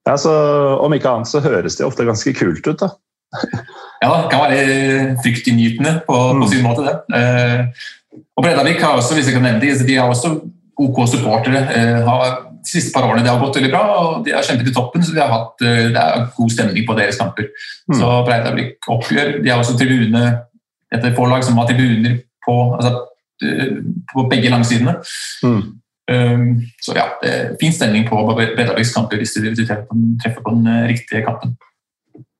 [0.06, 0.32] Ja, så,
[0.78, 2.92] om ikke annet så høres det ofte ganske kult ut, da.
[4.04, 6.42] ja, det kan være fryktinngytende på, mm.
[6.44, 7.24] på sin måte, det.
[8.36, 10.34] Og Bredavik har også, hvis jeg kan nevne det, de har også
[10.76, 11.62] OK supportere.
[11.72, 14.68] Eh, har de siste par årene det har gått veldig bra, og de har kjempet
[14.68, 15.02] i toppen.
[15.02, 17.48] så de har hatt, eh, Det er god stemning på deres kamper.
[17.88, 17.98] Mm.
[17.98, 19.42] Så Breidablikk oppgjør.
[19.42, 20.40] De har også tribune,
[20.92, 23.06] et forlag som har tribuner på, altså,
[23.42, 24.96] eh, på begge langsidene.
[25.42, 25.80] Mm.
[26.08, 30.86] Um, så ja, det er fin stemning på Bredablikks kamper hvis de treffer på den
[30.86, 31.56] riktige kampen.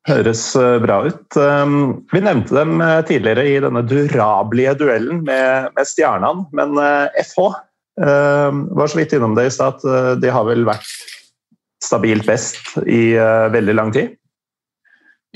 [0.07, 0.43] Høres
[0.83, 1.35] bra ut.
[1.35, 2.79] Um, vi nevnte dem
[3.09, 6.79] tidligere i denne durablige duellen med, med Stjernan, men
[7.25, 7.57] FH
[7.97, 10.89] Ehm, var så vidt innom det i stad at eh, de har vel vært
[11.85, 13.17] stabilt best i
[13.53, 14.15] veldig lang tid?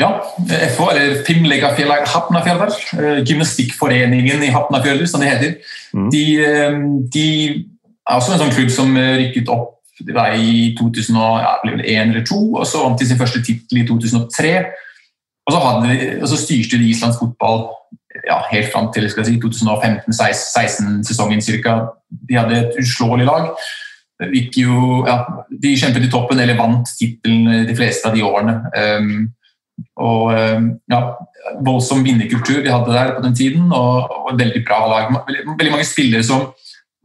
[0.01, 0.09] Ja,
[0.49, 6.07] FH, eller Fimlegafjellag Hafnarfjörður, uh, gymnastikkforeningen i Hafnarfjörður, som det heter, mm.
[6.15, 6.23] de,
[7.13, 7.27] de,
[8.09, 9.77] er også en sånn klubb som rykket opp
[10.07, 13.87] det var i 2001 ja, eller 2002, og så vant de sin første tittel i
[13.89, 14.55] 2003.
[15.47, 15.89] Og så, hadde,
[16.23, 17.61] og så styrte de islandsk fotball
[18.27, 21.77] ja, helt fram til si, 2015-16-sesongen ca.
[22.29, 23.45] De hadde et uslåelig lag.
[24.61, 25.17] Jo, ja,
[25.49, 28.55] de kjempet i toppen eller vant tittelen de fleste av de årene.
[28.77, 29.29] Um,
[30.01, 31.01] og um, ja,
[31.65, 35.05] Voldsom vinnerkultur de hadde der på den tiden, og, og veldig bra lag.
[35.25, 36.41] Veldig, mange spillere som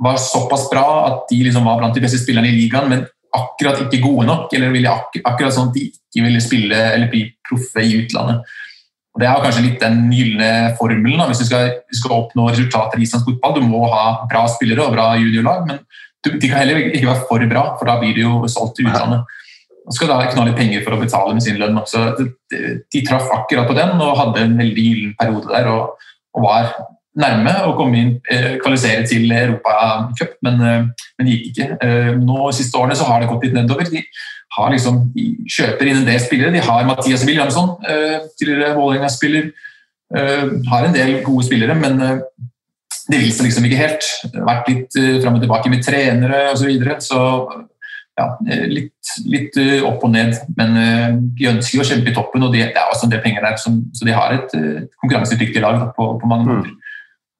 [0.03, 3.81] var såpass bra at de liksom var blant de beste spillerne i ligaen, men akkurat
[3.85, 4.53] ikke gode nok.
[4.55, 8.55] Eller ak akkurat sånn at de ikke ville spille eller bli proffe i utlandet.
[9.15, 11.21] Og Det er kanskje litt den gylne formelen.
[11.21, 11.29] Da.
[11.29, 13.55] Hvis du skal, skal, oppnå resultater i islandsk fotball.
[13.55, 15.79] Du må ha bra spillere og bra juniorlag, men
[16.25, 19.23] de kan heller ikke være for bra, for da blir de jo solgt til utlandet.
[19.85, 21.77] Og skal da knalle litt penger for å betale med sin lønn.
[21.87, 22.27] Så de,
[22.91, 25.69] de traff akkurat på den og hadde en veldig gyllen periode der.
[25.71, 26.71] Og, og, var
[27.19, 30.85] nærme å komme inn, eh, kvalifisere til Europacup, men, eh,
[31.17, 31.77] men det gikk ikke.
[31.81, 33.89] Eh, nå siste årene så har det gått litt nedover.
[33.89, 34.03] De
[34.57, 36.51] har liksom, de kjøper inn en del spillere.
[36.51, 37.75] De har Mathias Williamson,
[38.39, 39.51] tidligere Vålerenga-spiller.
[40.69, 41.97] Har en del gode spillere, men
[43.09, 44.05] det vil seg liksom ikke helt.
[44.31, 46.61] Det vært litt fram og tilbake med trenere osv.
[46.61, 47.19] Så, videre, så
[48.15, 48.29] ja,
[48.71, 48.95] litt,
[49.27, 50.39] litt, opp og ned.
[50.55, 53.59] Men de ønsker å kjempe i toppen, og det er også en del penger der.
[53.59, 54.55] Så de har et
[55.01, 56.71] konkurransedyktig lag på, på mange måter.
[56.71, 56.84] Mm.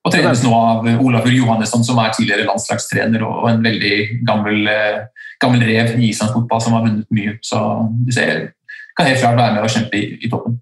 [0.06, 3.95] Og trenes nå av Olafur Johannesson, som er tidligere landslagstrener og en veldig
[4.28, 4.99] gammel, eh,
[5.41, 7.34] gammel rev i islandsk fotball som har vunnet mye.
[7.41, 7.58] Så
[8.06, 8.51] du ser,
[8.97, 10.60] kan helt klart være med og kjempe i, i toppen.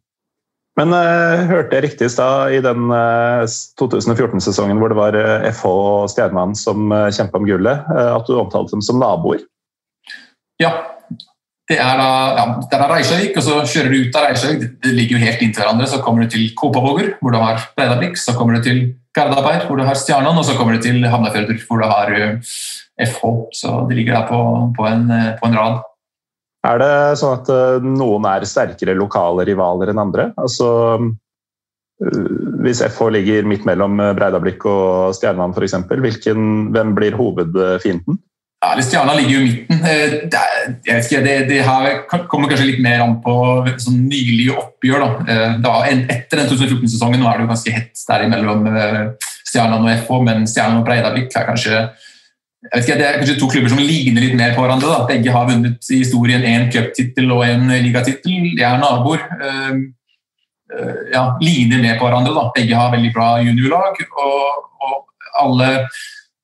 [0.80, 3.44] Men uh, hørte jeg riktig i stad, i den uh,
[3.78, 8.40] 2014-sesongen hvor det var uh, FH og Stjernemann som uh, kjempa om gullet, at du
[8.40, 9.44] omtalte dem som naboer?
[10.64, 10.72] Ja,
[11.70, 14.64] det er da ja, det er Reykjavik, og så kjører du ut av Reykjavik.
[14.64, 15.92] Det, det ligger jo helt inntil hverandre.
[15.92, 18.18] Så kommer du til Kopavågur, hvor du har Breidablikk.
[18.20, 18.82] Så kommer du til
[19.14, 22.14] Gardaberg, hvor du har Stjernan, og så kommer du til Hamnafjörður, hvor du har
[22.98, 23.26] FH.
[23.30, 24.40] Eh, så de ligger der på,
[24.78, 25.82] på, en, eh, på, en, rad.
[26.66, 30.32] Er det sånn at eh, noen er sterkere lokale rivaler enn andre?
[30.42, 30.68] Altså,
[32.66, 35.78] hvis FH ligger midt mellom Breidablikk og Stjernan f.eks.,
[36.74, 38.18] hvem blir hovedfienden?
[38.64, 39.82] Ja, Stjerna ligger jo i midten.
[39.84, 40.42] Eh, det,
[40.88, 41.88] jeg vet ikke, det, det her
[42.32, 43.34] kommer kanskje litt mer an på
[43.82, 45.04] sånn nylige oppgjør.
[45.04, 45.34] Da.
[45.34, 49.02] Eh, da etter den 2014-sesongen nå er det jo ganske hett der mellom eh,
[49.44, 51.76] Stjernan og FH, men Stjernan og Breidablikk er kanskje
[52.64, 54.88] jeg vet ikke, Det er kanskje to klubber som ligner litt mer på hverandre.
[54.88, 55.08] Da.
[55.10, 58.54] Begge har vunnet i historien én cuptittel og en ligatittel.
[58.56, 59.26] De er naboer.
[61.12, 62.32] Ja, ligner mer på hverandre.
[62.38, 62.46] Da.
[62.56, 64.00] Begge har veldig bra juniorlag.
[64.16, 64.96] og, og
[65.44, 65.74] alle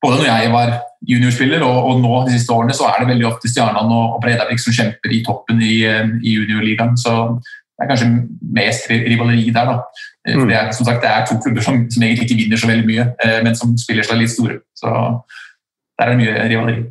[0.00, 0.76] både når jeg var
[1.08, 4.22] juniorspiller og, og, nå de siste årene, så er det veldig ofte Stjernan og, og
[4.24, 6.96] Breidablikk som kjemper i toppen i, eh, i juniorligaen.
[7.00, 8.10] Så det er kanskje
[8.56, 9.72] mest rivaleri der.
[9.72, 10.06] da.
[10.26, 12.60] Eh, for det er, som sagt, det er to klubber som, som, egentlig ikke vinner
[12.60, 14.60] så veldig mye, eh, men som spiller seg litt store.
[14.76, 16.86] Så der er det mye rivaleri.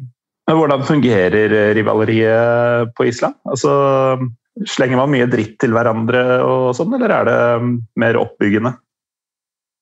[0.49, 3.37] Men Hvordan fungerer rivaleriet på Island?
[3.45, 3.73] Altså,
[4.67, 7.35] Slenger man mye dritt til hverandre, og sånn, eller er det
[8.01, 8.73] mer oppbyggende?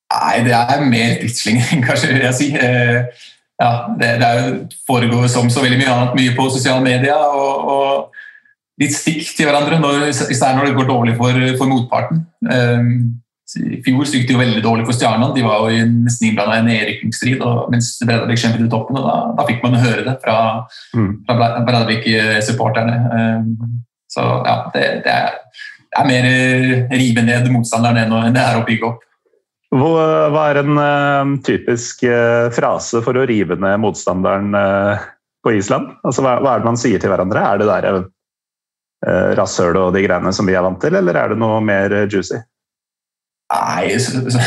[0.08, 2.48] Nei, det er mer utslinger, kanskje, vil jeg si.
[2.56, 3.26] Eh,
[3.58, 4.32] ja, det, det
[4.88, 7.18] foregår som så veldig mye annet, mye på sosiale medier.
[7.36, 8.24] Og, og,
[8.78, 12.22] litt stikk til hverandre, når, især når det går dårlig for, for motparten.
[12.46, 12.92] Eh,
[13.58, 15.34] I fjor gikk det jo veldig dårlig for Stjernan.
[15.34, 17.42] De var jo nesten innblanda i en nedrykningsstrid
[17.74, 19.00] mens Breidablikk kjempet i toppen.
[19.02, 20.38] og da, da, fikk man høre det fra,
[20.94, 21.10] mm.
[21.26, 23.02] fra Breidablikk-supporterne.
[23.18, 23.74] Eh,
[24.14, 26.32] så ja, det, det, er, det er mer
[27.02, 29.07] rive ned motstanderen enn det er å bygge opp.
[29.78, 34.56] Hva er en uh, typisk uh, frase for å rive ned motstanderen
[35.46, 35.92] på Island?
[36.08, 37.44] Altså, hva, er det man sier til hverandre?
[37.44, 41.34] Er det der uh, rasshølet og de greiene som vi er vant til, eller er
[41.34, 42.42] det noe mer juicy?
[43.54, 44.42] Nei, så, så,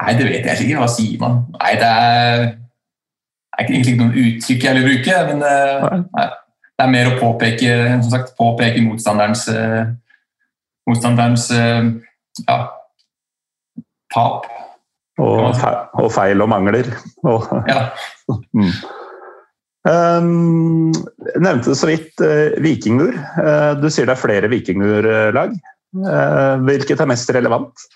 [0.00, 0.80] nei, det vet jeg ikke.
[0.80, 1.42] Hva sier man?
[1.58, 5.18] Nei, det er, det er egentlig ikke noen uttrykk jeg vil bruke.
[5.30, 6.28] men nei,
[6.72, 7.74] det er mer å påpeke,
[8.08, 9.44] sagt, påpeke motstanderens,
[10.88, 12.56] motstanderens ja,
[14.12, 14.48] tap.
[15.20, 15.52] Og,
[16.00, 16.88] og feil og mangler.
[17.28, 17.88] Og, ja.
[18.56, 18.74] mm.
[19.82, 20.92] Um,
[21.42, 23.16] nevnte så vidt uh, Vikingur.
[23.36, 25.56] Uh, du sier det er flere Vikingur-lag.
[25.92, 27.88] Uh, hvilket er mest relevant?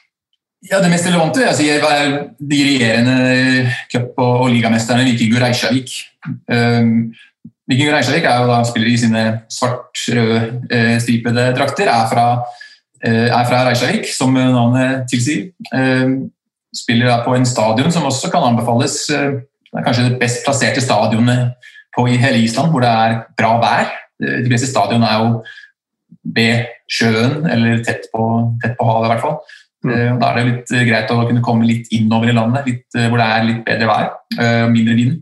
[0.66, 5.94] Ja, Det mest relevante jeg sier, er de regjerende cup- og, og ligamesterne Vikingur Reykjavik.
[6.50, 7.14] Um,
[7.70, 11.90] Vikingur Reykjavik er jo da spiller i sine svart-røde stripede drakter.
[11.90, 12.65] er fra Eh,
[13.04, 15.50] er fra Reykjavik, som navnet tilsier.
[15.70, 16.30] Spiller
[16.76, 18.98] spiller på en stadion som også kan anbefales.
[19.10, 19.40] Eh,
[19.72, 23.56] det er kanskje det best plasserte stadionet på i hele Island, hvor det er bra
[23.62, 23.92] vær.
[24.20, 25.28] De fleste stadionene er jo
[26.36, 28.24] ved sjøen eller tett på,
[28.62, 29.36] tett på havet, i hvert fall.
[29.86, 30.18] Mm.
[30.20, 33.26] Da er det litt greit å kunne komme litt innover i landet, litt, hvor det
[33.26, 35.18] er litt bedre vær mindre vind.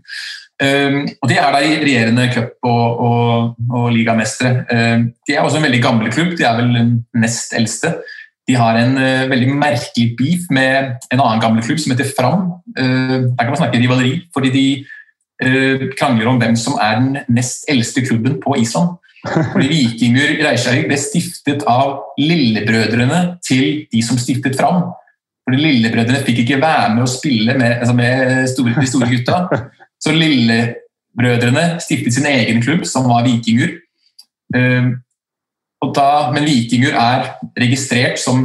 [0.63, 4.65] Um, og De er da regjerende cup- og, og, og ligamestere.
[4.71, 7.97] Um, de er også en veldig gammel klubb, de er vel den nest eldste.
[8.47, 12.51] De har en uh, veldig merkelig beef med en annen gammel klubb som heter Fram.
[12.79, 14.67] Uh, der kan man snakke rivaleri, fordi de
[15.43, 18.95] uh, krangler om hvem som er den nest eldste klubben på Island.
[19.25, 24.85] Fordi Vikinger Reykjavik ble stiftet av lillebrødrene til de som stiftet Fram.
[25.45, 29.41] Fordi Lillebrødrene fikk ikke være med å spille med, altså med store, de store gutta.
[30.05, 33.73] Så lillebrødrene stiftet sin egen klubb, som var Vikingur.
[34.57, 34.91] Ehm,
[35.95, 37.31] da, men Vikingur er
[37.61, 38.45] registrert som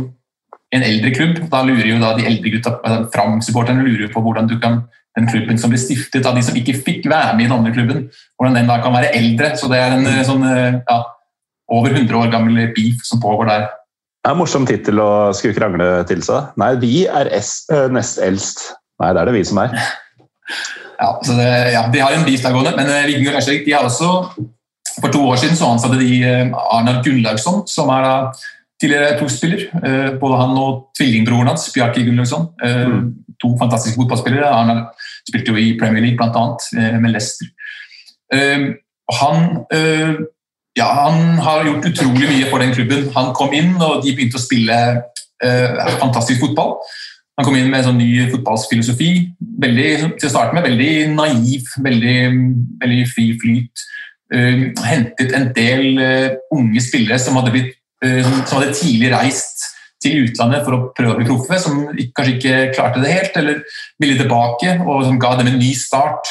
[0.76, 1.42] en eldre klubb.
[1.52, 4.84] Da lurer jo da de eldre gutta, altså Fram-supporterne lurer på hvordan du kan
[5.18, 7.74] den klubben som ble stiftet av de som ikke fikk være med i den andre
[7.76, 8.04] klubben,
[8.38, 9.56] hvordan den da kan være eldre.
[9.60, 11.00] Så det er en eh, sånn ja,
[11.76, 13.70] over 100 år gammel beef som pågår der.
[14.20, 16.52] Det er en morsom tittel å skulle krangle til seg.
[16.60, 17.32] Nei, vi er
[17.92, 18.70] nest eldst.
[19.00, 19.76] Nei, det er det vi som er.
[21.00, 23.72] Ja, så det, ja De har en beef der gående, men Viking og Rashek de
[23.72, 24.10] har også
[25.00, 28.16] For to år siden så ansatte de Arnar Gunnlaugsson, som er da
[28.82, 29.62] tidligere toppspiller.
[29.86, 32.48] Eh, både han og tvillingbroren hans, Bjarki Gunnlaugsson.
[32.64, 33.08] Eh, mm.
[33.44, 34.48] To fantastiske fotballspillere.
[34.48, 34.86] Arnar
[35.28, 36.46] spilte jo i Premier League, bl.a.
[36.80, 37.48] Eh, med Leicester.
[39.20, 39.38] Han,
[40.78, 43.08] ja, han har gjort utrolig mye for den klubben.
[43.16, 44.76] Han kom inn, og de begynte å spille
[45.98, 46.76] fantastisk fotball.
[47.40, 49.10] Han kom inn med en sånn ny fotballfilosofi.
[49.64, 52.18] Veldig, til å starte med veldig naiv, veldig,
[52.84, 53.86] veldig fri flyt.
[54.30, 57.72] Uh, hentet en del uh, unge spillere som hadde blitt
[58.06, 59.64] uh, som hadde tidlig reist
[60.04, 61.82] til utlandet for å prøve å bli proffe, som
[62.16, 63.64] kanskje ikke klarte det helt, eller
[64.00, 66.30] ville tilbake, og som ga dem en ny start.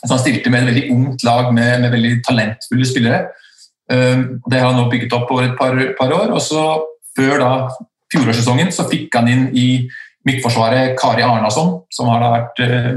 [0.00, 3.20] Så han stilte med et veldig ungt lag med, med veldig talentfulle spillere.
[3.92, 6.34] Eh, det har han nå bygget opp over et par, par år.
[6.34, 6.64] og så
[7.18, 7.52] Før da
[8.14, 9.66] fjorårssesongen så fikk han inn i
[10.26, 12.90] midtforsvaret Kari Arnason, som har da vært eh,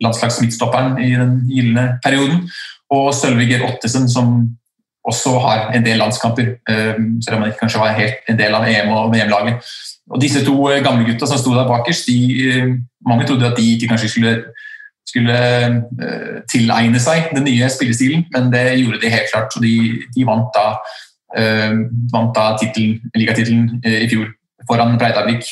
[0.00, 2.46] landslagsmidtstopperen i den gylne perioden,
[2.90, 4.56] og Sølvi Ottesen, som
[5.10, 8.56] også har en del landskamper, eh, selv om han ikke kanskje var helt en del
[8.56, 9.68] av EM- og VM-laget.
[10.10, 13.74] Og Disse to eh, gamle gutta som sto der bakerst, de, mange trodde at de
[13.74, 14.34] ikke kanskje skulle,
[15.08, 15.36] skulle
[16.52, 19.52] tilegne seg den nye spillestilen, men det gjorde de helt klart.
[19.52, 19.76] Så de,
[20.16, 20.66] de vant da,
[22.12, 22.52] vant da
[23.14, 24.28] ligatittelen i fjor
[24.70, 25.42] foran Breidablikk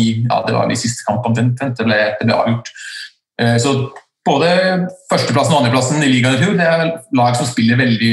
[0.00, 1.76] i ja, det var de siste kampene omtrent.
[1.76, 2.72] Det ble, det ble avgjort.
[3.60, 3.72] Så
[4.26, 4.50] både
[5.10, 8.12] førsteplassen og andreplassen i ligaen i fjor det er lag som spiller veldig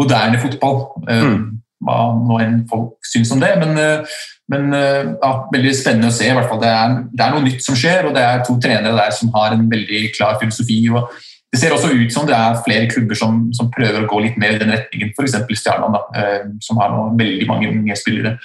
[0.00, 0.82] moderne fotball.
[1.08, 1.44] Eh, mm.
[1.86, 3.52] Hva nå enn folk syns om det.
[3.60, 4.18] Men, eh,
[4.52, 6.28] men eh, ja, veldig spennende å se.
[6.30, 6.60] i hvert fall.
[6.62, 9.32] Det er, det er, noe nytt som skjer, og det er to trenere der som
[9.36, 10.78] har en veldig klar filosofi.
[10.92, 11.10] og
[11.52, 14.40] Det ser også ut som det er flere klubber som, som prøver å gå litt
[14.40, 15.12] mer i den retningen.
[15.12, 15.36] F.eks.
[15.60, 16.00] Stjernan
[16.64, 18.38] som har veldig mange unge spillere.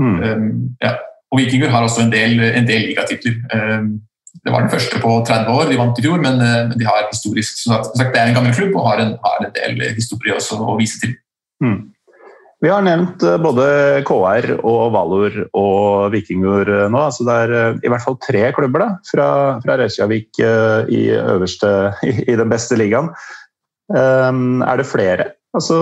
[0.00, 0.16] Mm.
[0.22, 0.96] Um, ja.
[1.32, 3.40] Og Vikinger har også en del, en del ligatitler.
[3.52, 3.88] Um,
[4.44, 6.86] det var den første på 30 år, de vant i fjor, men, uh, men de
[6.86, 9.82] har historisk som sagt, Det er en gammel klubb og har en, har en del
[9.96, 11.16] historie også å vise til.
[11.64, 11.78] Mm.
[12.64, 13.64] Vi har nevnt eh, både
[14.08, 17.02] KR og Valor og Vikingur eh, nå.
[17.02, 19.26] altså Det er i hvert fall tre klubber da, fra,
[19.60, 21.72] fra Reykjavik i, øverste,
[22.32, 23.12] i den beste ligaen.
[23.92, 25.28] Um, er det flere?
[25.54, 25.76] Altså,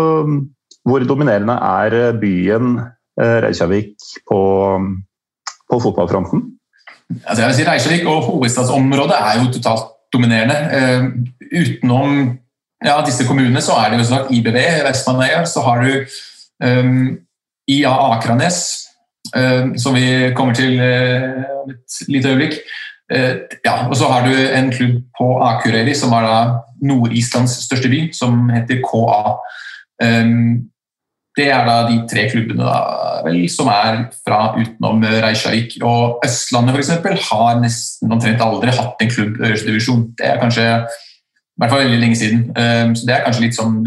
[0.85, 2.77] hvor dominerende er byen
[3.21, 3.95] Reykjavik
[4.27, 4.39] på,
[5.71, 6.43] på fotballfronten?
[7.27, 10.57] Altså jeg vil si Reykjavik og hovedstadsområdet er jo totalt dominerende.
[10.79, 11.05] Uh,
[11.61, 12.39] utenom
[12.85, 15.91] ja, disse kommunene så er det jo sagt IBV, Vestmanøya, Så har du
[16.65, 17.19] um,
[17.69, 18.59] IA Akranes,
[19.37, 22.59] uh, som vi kommer til uh, et lite øyeblikk.
[23.65, 26.37] ja, og så har du en klubb på Akureyri, som er da
[26.83, 29.35] Nord-Islands største by, som heter KA.
[30.03, 30.71] Um,
[31.35, 32.81] det er da de tre klubbene da,
[33.25, 35.81] vel, som er fra utenom Reykjavik.
[35.83, 39.75] Og Østlandet for eksempel, har nesten omtrent aldri hatt en klubb øverste.
[40.19, 42.45] Det er kanskje i hvert fall veldig lenge siden.
[42.59, 43.81] Ehm, så det er kanskje litt sånn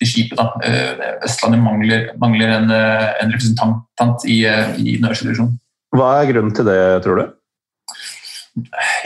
[0.00, 0.38] til skipet.
[0.38, 0.50] da.
[0.64, 4.40] Eh, Østlandet mangler, mangler en, eh, en, representant i,
[4.78, 5.58] i den øverste divisjonen.
[5.94, 7.28] Hva er grunnen til det, tror du?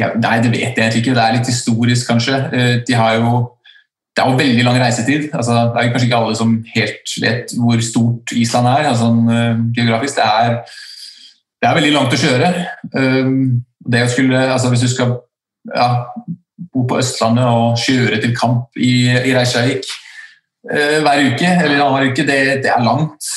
[0.01, 1.17] Ja, nei, det vet jeg egentlig ikke.
[1.17, 2.41] Det er litt historisk, kanskje.
[2.87, 3.51] De har jo
[4.17, 5.29] det er jo veldig lang reisetid.
[5.35, 9.11] Altså, det er jo kanskje ikke alle som helt vet hvor stort Island er altså,
[9.11, 10.21] uh, geografisk.
[10.21, 10.55] Det er,
[11.59, 12.53] det er, veldig langt å kjøre.
[12.95, 13.33] Uh,
[13.91, 15.17] det å skulle, altså, hvis du skal
[15.75, 15.89] ja,
[16.71, 19.91] bo på Østlandet og kjøre til kamp i, i Reykjavik
[20.71, 23.33] uh, hver uke eller annenhver uke, det, det, er langt.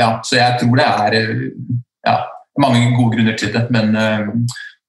[0.00, 1.20] ja, så jeg tror det er
[2.08, 2.16] ja,
[2.62, 3.66] mange gode grunner til det.
[3.68, 3.92] Men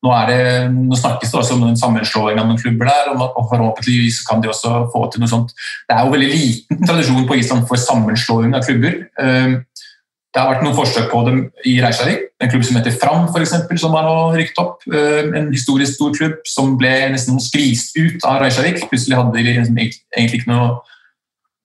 [0.02, 0.42] nå, det,
[0.74, 4.50] nå, snakkes det også om en sammenslåing av noen klubber der, og forhåpentligvis kan de
[4.50, 5.54] også få til noe sånt.
[5.86, 8.98] Det er jo veldig liten tradisjon på Island for sammenslåing av klubber.
[9.22, 9.60] Ehm,
[10.32, 12.30] det har vært noen forsøk på dem i Reykjavik.
[12.42, 14.88] En klubb som heter Fram, for eksempel, som har nå rykket opp.
[14.90, 18.88] Ehm, en historisk stor klubb som ble nesten skvist ut av Reykjavik.
[18.90, 20.80] Plutselig hadde de liksom egentlig ikke noe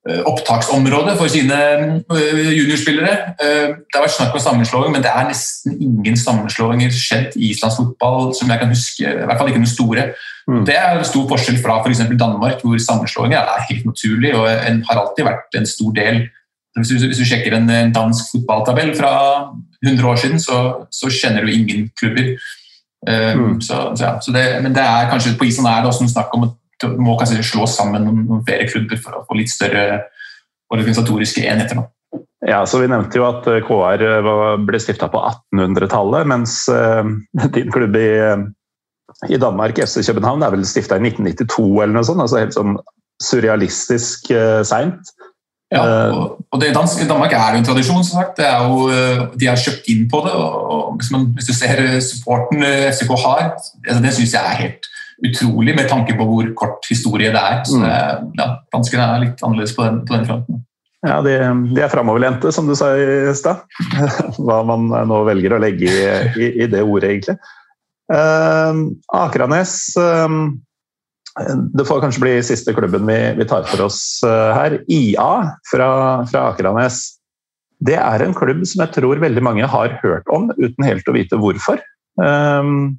[0.06, 1.56] opptaksområde for sine
[2.14, 3.14] eh, juniorspillere.
[3.42, 7.50] Eh, det har vært snakk om sammenslåing, men det er nesten ingen sammenslåinger skjedd i
[7.50, 9.02] islandsk fotball som jeg kan huske.
[9.02, 10.04] I hvert fall ikke noen store.
[10.46, 10.60] Mm.
[10.68, 12.04] Det er stor forskjell fra f.eks.
[12.20, 16.20] Danmark, hvor sammenslåinger er helt naturlig og har alltid vært en stor del.
[16.76, 19.10] Hvis du, hvis du sjekker en, dansk fotballtabell fra
[19.80, 22.36] 100 år siden, så, så kjenner du ingen klubber.
[23.06, 23.58] Mm.
[23.64, 26.14] Så, så, ja, så det, men det er kanskje på Island er det også noe
[26.14, 26.54] snakk om at
[26.84, 30.06] må kanskje slå sammen noen, flere klubber for å få litt større
[30.74, 31.78] organisatoriske enheter.
[31.78, 31.86] nå.
[32.46, 34.02] Ja, så Vi nevnte jo at KR
[34.66, 35.22] ble stifta på
[35.54, 36.58] 1800-tallet, mens
[37.56, 38.10] din klubb i,
[39.32, 42.22] i Danmark, FC København, er vel stifta i 1992 eller noe sånt.
[42.22, 42.76] altså Helt sånn
[43.22, 44.28] surrealistisk
[44.68, 45.14] seint.
[45.72, 45.82] Ja,
[46.14, 48.38] og, og det, Dansk, Danmark er jo en tradisjon, som sagt.
[48.38, 48.84] Jo,
[49.34, 50.34] de har kjøpt inn på det.
[50.36, 54.90] og Hvis, man, hvis du ser supporten FCK har, altså det syns jeg er helt
[55.24, 57.60] utrolig, med tanke på hvor kort historie det er.
[57.68, 58.32] Så mm.
[58.36, 60.64] ja, Danskene er litt annerledes på den, på den fronten.
[61.06, 61.36] Ja, de,
[61.76, 63.62] de er framoverlente, som du sa i stad.
[64.42, 66.04] Hva man nå velger å legge i,
[66.40, 67.36] i, i det ordet, egentlig.
[68.12, 68.80] Eh,
[69.18, 70.38] Akranes eh,
[71.76, 74.78] det får kanskje bli siste klubben vi, vi tar for oss eh, her.
[74.88, 75.30] IA
[75.70, 75.88] fra,
[76.30, 77.02] fra, Akranes.
[77.84, 81.16] Det er en klubb som jeg tror veldig mange har hørt om, uten helt å
[81.16, 81.82] vite hvorfor.
[82.16, 82.96] Um,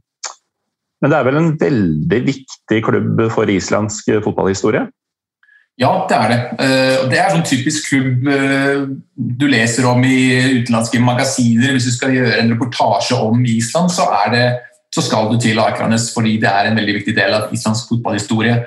[1.02, 4.88] men det er vel en veldig viktig klubb for islandsk fotballhistorie?
[5.78, 6.38] Ja, det er det.
[6.66, 10.18] Eh, det er sånn typisk klubb eh, du leser om i
[10.64, 11.76] utenlandske magasiner.
[11.76, 14.48] Hvis du skal gjøre en reportasje om Island, så, det,
[14.94, 18.64] så skal du til Akranes fordi det er en veldig viktig del av islandsk fotballhistorie.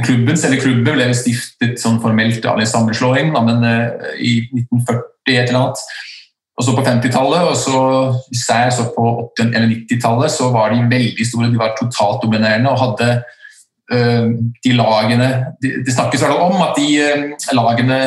[0.00, 5.50] Klubben, selve klubben ble stiftet sånn formelt av en sammenslåing men eh, i 1940 et
[5.50, 5.84] eller annet.
[6.54, 7.78] Og så på 50-tallet og så
[8.32, 9.04] især så på
[9.40, 11.50] 80- eller 90-tallet så var de veldig store.
[11.50, 13.08] De var totalt dominerende og hadde
[13.92, 14.28] øh,
[14.64, 15.30] de lagene
[15.62, 17.24] Det de snakkes om at de øh,
[17.58, 17.98] lagene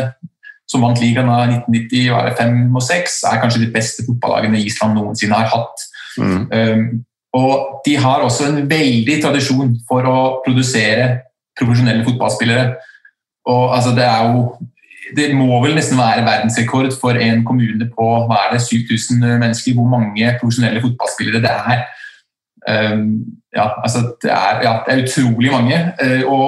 [0.67, 4.59] som vant ligaen av 1990 var det 5 og 6, er kanskje de beste fotballagene
[4.59, 5.85] Island noensinne har hatt.
[6.19, 6.41] Mm.
[6.51, 6.87] Um,
[7.39, 11.07] og de har også en veldig tradisjon for å produsere
[11.59, 12.73] profesjonelle fotballspillere.
[13.47, 14.43] Og altså, det er jo
[15.15, 19.75] det må vel nesten være verdensrekord for en kommune på hva er det, 7000 mennesker,
[19.77, 21.85] hvor mange profesjonelle fotballspillere det er.
[22.67, 23.03] Um,
[23.55, 25.77] ja, altså det er, ja, det er utrolig mange.
[26.03, 26.47] Uh, og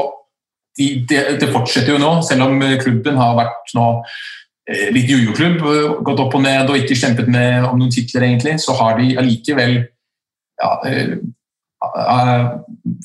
[0.77, 5.63] de, det, det, fortsetter jo nå, selv om klubben har vært nå uh, litt jojo-klubb,
[5.63, 8.99] uh, gått opp og ned og ikke kjempet med om noen titler, egentlig, så har
[8.99, 9.79] de allikevel
[10.59, 10.73] ja,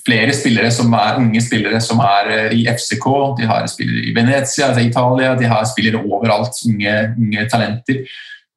[0.05, 3.09] flere spillere som er unge spillere som er eh, i FCK.
[3.41, 8.01] De har spillere i Venezia, altså Italia, de har spillere overalt, unge, unge, talenter.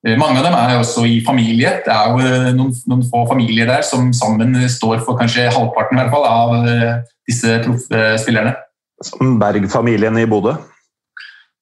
[0.05, 1.78] Eh, mange av dem er også i familie.
[1.86, 5.97] Det er jo eh, noen, noen få familier der som sammen står for kanskje halvparten
[5.97, 8.55] i hvert fall, av disse proffspillerne.
[9.03, 10.55] Som Berg-familien i Bodø?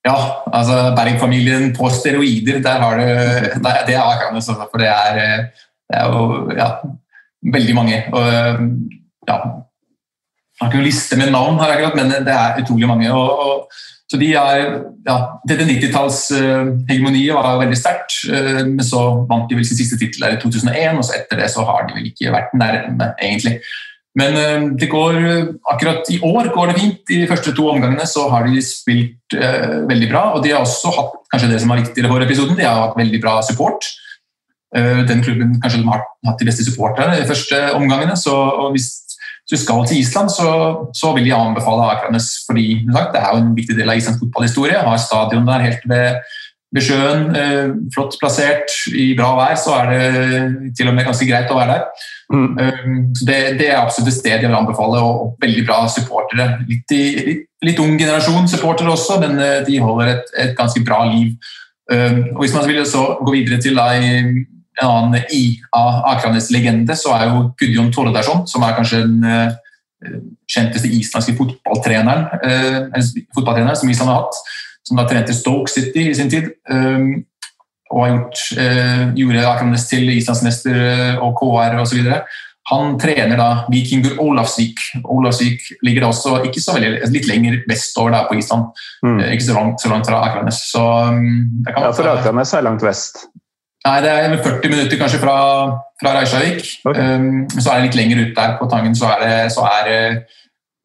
[0.05, 0.15] Ja,
[0.53, 2.61] altså Berg-familien på steroider.
[2.63, 3.07] Der har du,
[3.89, 5.49] det er for det er,
[5.89, 6.69] det er jo ja,
[7.53, 8.01] veldig mange.
[8.13, 8.25] Og,
[9.29, 9.37] ja,
[10.55, 13.09] jeg har ikke noen liste med navn, her men det er utrolig mange.
[13.11, 14.61] Og, og, så de er,
[15.03, 15.15] ja,
[15.49, 20.29] Dette 90-tallshegemoniet uh, var veldig sterkt, uh, men så vant de vel sin siste tittel
[20.29, 23.57] i 2001, og så etter det så har de vel ikke vært nærme, egentlig.
[24.15, 25.19] Men uh, det går,
[25.73, 27.03] akkurat i år går det fint.
[27.11, 30.23] I de første to omgangene så har de spilt veldig bra.
[30.37, 32.95] Og de har også hatt kanskje det som var viktigere for episoden, de har hatt
[33.01, 33.91] veldig bra support.
[34.75, 38.15] Eh, den klubben kanskje de har hatt de beste supporterne de første omgangene.
[38.19, 38.33] Så
[38.73, 38.89] hvis
[39.51, 40.49] du skal til Island, så,
[40.93, 42.31] så vil jeg anbefale Akranes.
[42.47, 44.81] fordi sagt, Det er jo en viktig del av Islands fotballhistorie.
[44.83, 46.17] Har stadion der helt ved,
[46.75, 48.73] ved sjøen, eh, flott plassert.
[48.91, 52.07] I bra vær så er det til og med ganske greit å være der.
[52.33, 52.57] Mm.
[52.57, 56.49] Um, det, det, er absolutt et sted jeg vil anbefale, og, veldig bra supportere.
[56.67, 59.37] Litt, litt, litt ung generasjon supportere også, men
[59.69, 61.37] de holder et, et ganske bra liv.
[61.85, 63.93] Um, og Hvis man vil så gå videre til da,
[64.81, 65.43] en annen i
[65.75, 70.17] av Akranes legende, så er jo Gudjon Tordarsson, som er kanskje den uh,
[70.51, 72.97] kjenteste islandske fotballtreneren, uh,
[73.35, 74.41] fotballtreneren som Island har hatt.
[74.85, 76.51] Som da trente Stoke City i sin tid.
[76.69, 77.23] Um,
[77.89, 82.11] og har gjort, uh, gjorde Akranes til islandsmester og KR osv.
[82.69, 84.81] Han trener da Vikingur Olavsvik.
[85.03, 88.71] Olavsvik ligger da også ikke så veldig, litt lenger vestover der på Island.
[89.05, 89.19] Mm.
[89.29, 90.63] Ikke så langt, så langt, fra Akranes.
[90.71, 93.27] Så, um, ja, for Akranes er langt vest?
[93.85, 95.35] Nei, det er 40 minutter kanskje fra,
[96.01, 96.63] fra Reisjavik.
[96.81, 97.11] Okay.
[97.19, 99.85] Um, så er det litt lenger ut der på Tangen, så er det, så er
[99.89, 99.99] det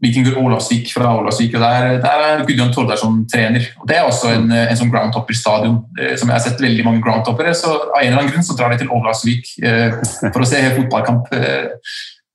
[0.00, 1.54] Vikingur Olavsvik fra Olavsvik.
[1.54, 3.64] og Der, der er Gudjon som trener.
[3.80, 5.76] og Det er også en, en sånn groundtopper-stadion.
[6.00, 8.56] Eh, som Jeg har sett veldig mange groundtoppere, så av en eller annen grunn så
[8.56, 9.98] drar de til Olavsvik eh,
[10.30, 11.28] for å se fotballkamp.
[11.36, 11.66] Eh,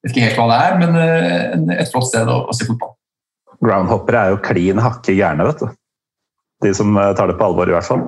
[0.05, 2.67] jeg vet ikke helt hva det er, men eh, et flott sted å, å se
[2.69, 2.93] fotball.
[3.65, 5.73] Groundhoppere er jo klin hakke gærne, vet du.
[6.65, 8.05] De som eh, tar det på alvor, i hvert fall.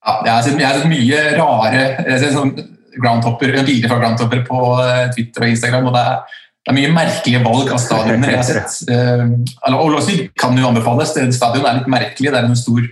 [0.00, 2.54] Ja, jeg, har sett, jeg har sett mye rare jeg har sånn
[3.00, 5.86] fra groundtopper på eh, Twitter og Instagram.
[5.90, 8.74] og det er, det er mye merkelige valg av stadioner jeg har sett.
[8.90, 11.14] Uh, Ålesvik kan jo anbefales.
[11.36, 12.28] Stadion er litt merkelig.
[12.28, 12.84] Det er en stor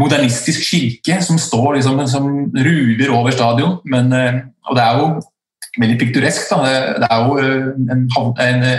[0.00, 3.80] modernistisk kirke som står liksom, som ruver over stadion.
[3.90, 4.40] Men, uh,
[4.70, 5.10] og det er jo
[5.82, 6.46] veldig piktoresk.
[6.52, 6.60] Da.
[7.02, 8.70] Det, er jo en, en,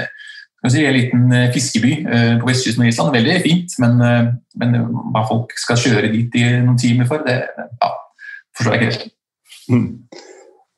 [0.70, 3.16] si, en liten eh, fiskeby eh, på vestkysten av Island.
[3.18, 4.28] Veldig fint, men, eh,
[4.62, 4.76] men
[5.14, 7.94] hva folk skal kjøre dit i noen timer for, det ja,
[8.58, 9.08] forstår jeg ikke helt.
[9.72, 9.88] Mm.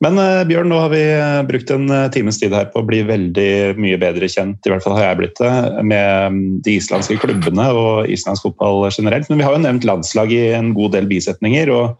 [0.04, 0.18] Men
[0.48, 1.02] Bjørn, nå har vi
[1.48, 4.98] brukt en times tid her på å bli veldig mye bedre kjent, i hvert fall
[4.98, 5.52] har jeg blitt det,
[5.86, 9.30] med de islandske klubbene og islandsk fotball generelt.
[9.30, 11.72] Men vi har jo nevnt landslag i en god del bisetninger.
[11.72, 11.94] og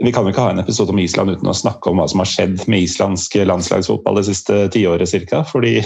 [0.00, 2.22] vi kan jo ikke ha en episode om Island uten å snakke om hva som
[2.22, 5.42] har skjedd med islandsk landslagsfotball det siste tiåret ca.
[5.44, 5.80] Fordi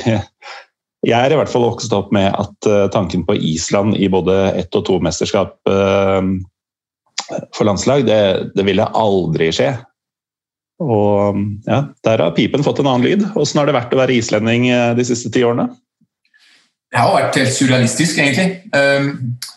[1.05, 4.55] jeg er i hvert fall vokst opp med at uh, tanken på Island i både
[4.59, 6.21] ett og to mesterskap uh,
[7.55, 8.21] for landslag, det,
[8.57, 9.71] det, ville aldri skje.
[10.85, 11.39] Og
[11.69, 13.25] ja, der har pipen fått en annen lyd.
[13.39, 15.71] Åssen har det vært å være islending uh, de siste ti årene?
[16.95, 18.61] Det har vært helt surrealistisk, egentlig.
[18.71, 19.09] Um,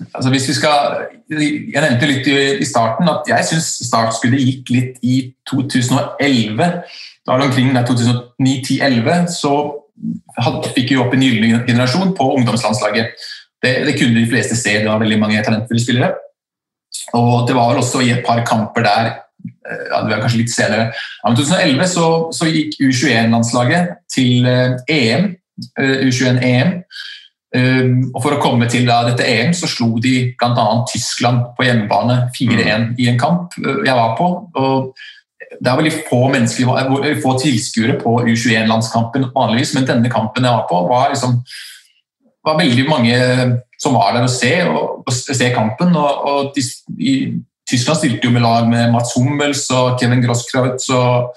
[0.10, 4.96] altså hvis vi skal, Jeg nevnte litt i, starten at jeg syns startskuddet gikk litt
[5.06, 5.20] i
[5.52, 6.72] 2011.
[7.28, 9.54] Da omkring 2009-10-11 så
[10.76, 13.28] fikk jo opp en gyllen generasjon på ungdomslandslaget.
[13.64, 16.12] Det, det, kunne de fleste se, det var veldig mange talentfulle spillere.
[17.18, 20.44] Og det var vel også i et par kamper der eh, ja, det var kanskje
[20.44, 20.92] litt senere.
[20.94, 25.32] Ja, men 2011 så, så gikk U21-landslaget til EM,
[25.82, 26.76] U21-EM.
[27.58, 30.66] Og For å komme til da, dette EM så slo de bl.a.
[30.92, 34.28] Tyskland på hjemmebane 4-1 i en kamp eh, jeg var på.
[34.60, 34.92] og
[35.56, 36.22] det er veldig få
[37.24, 41.38] få tilskuere på U21-landskampen vanligvis, men denne kampen jeg var på, var, liksom,
[42.46, 43.18] var veldig mange
[43.82, 45.94] som var der og se, og, og se kampen.
[45.96, 46.66] Og, og de,
[47.00, 47.14] i,
[47.68, 51.34] Tyskland stilte jo med lag med Mats Hummels og Kevin Grosskreutz og,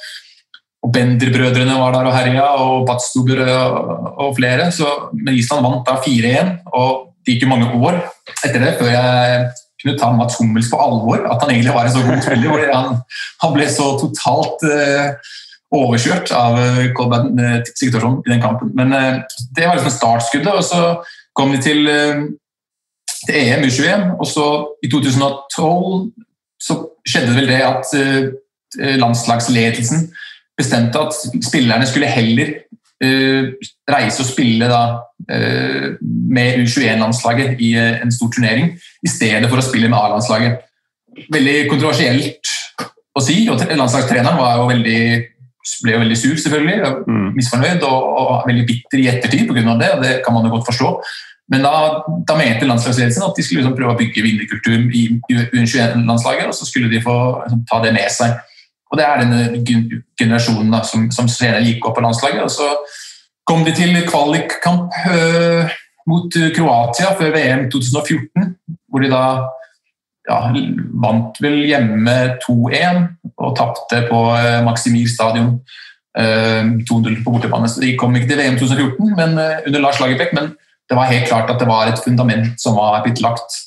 [0.80, 3.90] og Bender-brødrene var der og herja, og Batstuber og,
[4.26, 4.70] og flere.
[4.74, 7.98] Så, men Island vant da 4-1, og det gikk jo mange år
[8.46, 9.50] etter det før jeg
[9.82, 11.24] kunne ta Mats Hummels på alvor.
[11.26, 12.66] At han egentlig var en så god spiller.
[12.74, 12.98] Han,
[13.42, 15.32] han, ble så totalt uh,
[15.80, 16.58] overkjørt av
[16.96, 18.72] Kolbein uh, eh, Sigurdsson i den kampen.
[18.76, 19.22] Men uh,
[19.56, 20.52] det var liksom startskuddet.
[20.52, 20.82] og Så
[21.36, 21.86] kom de til,
[23.24, 24.46] til EM U21, og så
[24.84, 26.10] i 2012
[26.60, 26.76] så
[27.08, 30.10] skjedde det vel det at landslagsledelsen
[30.58, 31.16] bestemte at
[31.46, 32.50] spillerne skulle heller
[33.00, 34.80] reise og spille da,
[35.30, 40.66] med U21-landslaget i en stor turnering i stedet for å spille med A-landslaget.
[41.32, 42.50] Veldig kontroversielt
[43.16, 45.00] å si, og landslagstreneren var jo veldig,
[45.84, 46.92] ble jo veldig sur, selvfølgelig.
[47.08, 47.26] Mm.
[47.38, 49.74] Misfornøyd og, og, veldig bitter i ettertid pga.
[49.80, 50.92] det, og det kan man jo godt forstå.
[51.50, 51.72] Men da,
[52.28, 56.68] da mente landslagsledelsen at de skulle liksom prøve å bygge vinnerkultur i U21-landslaget, og så
[56.68, 58.38] skulle de få liksom, ta det med seg.
[58.90, 59.42] Og Det er denne
[60.18, 62.42] generasjonen da, som, som senere gikk opp på landslaget.
[62.42, 62.66] og Så
[63.46, 65.70] kom de til kvalikkamp øh,
[66.10, 68.50] mot Kroatia før VM 2014,
[68.90, 69.24] hvor de da
[70.30, 70.40] ja,
[71.02, 75.60] vant vel hjemme 2-1 og tapte på øh, Maximir stadion.
[76.10, 77.68] 2-0 eh, på bortebane.
[77.70, 80.56] Så de kom ikke til VM 2014 men, eh, under Lars Lagerbäck, men
[80.90, 83.60] det var helt klart at det var et fundament som var blitt lagt.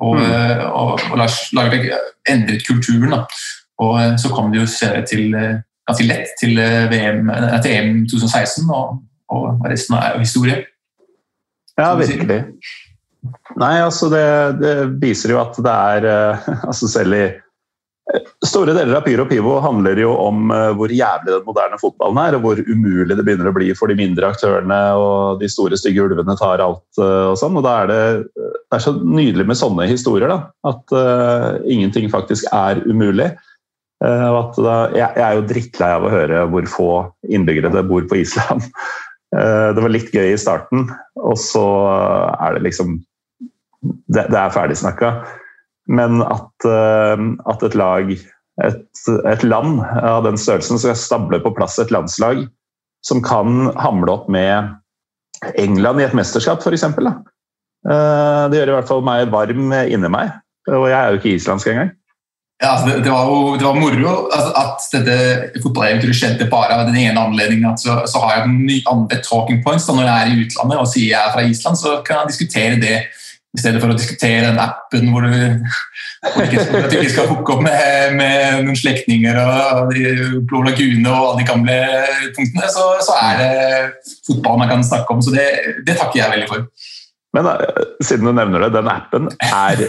[0.00, 0.64] Og, mm.
[0.72, 1.92] og, og Lars Lagerbäck
[2.28, 3.12] endret kulturen.
[3.12, 3.26] Da.
[3.82, 5.34] Og så kom de jo senere til,
[5.88, 6.60] ganske lett til,
[6.92, 7.32] VM,
[7.64, 9.00] til EM 2016, og,
[9.34, 10.60] og resten er jo historie.
[11.74, 12.44] Ja, virkelig.
[13.60, 14.26] Nei, altså det,
[14.60, 19.24] det, viser jo at det er eh, altså Selv i eh, Store deler av Pyro
[19.30, 23.24] Pivo handler jo om eh, hvor jævlig den moderne fotballen er, og hvor umulig det
[23.24, 27.38] begynner å bli for de mindre aktørene, og de store, stygge ulvene tar alt og
[27.40, 27.56] sånn.
[27.56, 28.02] Og da er det,
[28.36, 30.38] det er så nydelig med sånne historier, da.
[30.68, 33.30] At uh, ingenting faktisk er umulig.
[34.02, 36.88] Da, jeg, er jo drittlei av å høre hvor få
[37.30, 38.66] innbyggere det bor på Island.
[39.34, 40.88] Uh, det var litt gøy i starten,
[41.20, 41.64] og så
[42.34, 42.98] er det liksom
[44.12, 45.14] det, det er ferdigsnakka.
[45.88, 47.16] Men at, uh,
[47.48, 48.12] at, et lag,
[48.64, 48.84] et,
[49.14, 52.46] et, land av den størrelsen, skal stable på plass et landslag
[53.04, 54.72] som kan hamle opp med
[55.60, 56.86] England i et mesterskap, f.eks.
[57.84, 60.32] Eh, det gjør i hvert fall meg varm inni meg.
[60.70, 61.92] Og jeg er jo ikke islandsk engang.
[62.64, 65.16] Ja, altså det, det, var jo det var moro altså, at dette
[65.60, 67.76] fotballeventyret skjedde bare av den ene anledningen.
[67.80, 70.88] Så, så, har jeg ny, andre talking points da, når jeg er i utlandet og
[70.88, 72.96] sier jeg er fra Island, så kan jeg diskutere det
[73.54, 78.16] i stedet for å diskutere den appen hvor at du ikke skal hooke opp med,
[78.16, 79.92] med noen slektninger og
[80.48, 81.76] Blå lagune og alle de gamle
[82.34, 85.22] punktene, så, så, er det fotball man kan snakke om.
[85.22, 85.46] Så det,
[85.86, 86.66] det takker jeg veldig for.
[87.36, 89.84] Men eh, siden du nevner det, den appen er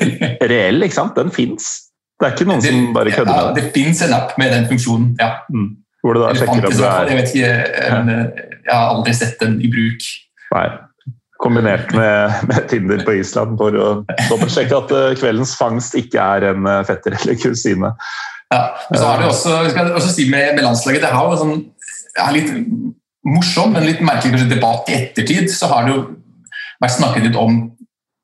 [0.52, 1.18] reell, ikke sant?
[1.18, 1.85] Den fins?
[2.16, 3.64] Det er ikke noen det, som bare kødder ja, med det?
[3.66, 5.32] Det fins en app med den funksjonen, ja.
[5.52, 5.70] Mm.
[6.06, 7.54] Hvor du da sjekker om du er Jeg vet ikke,
[8.66, 10.06] jeg har aldri sett den i bruk.
[10.54, 10.66] Nei.
[11.44, 13.88] Kombinert med, med, Tinder på Island for å
[14.30, 17.92] dobbeltsjekke at uh, kveldens fangst ikke er en uh, fetter eller kusine.
[18.54, 21.40] Ja, men så har det også, skal også si med, med landslaget det har jo
[21.42, 21.58] sånn,
[22.22, 22.54] er litt
[23.26, 26.04] morsom, men litt merkelig kanskje debatt i ettertid, så har det jo
[26.84, 27.58] vært snakket litt om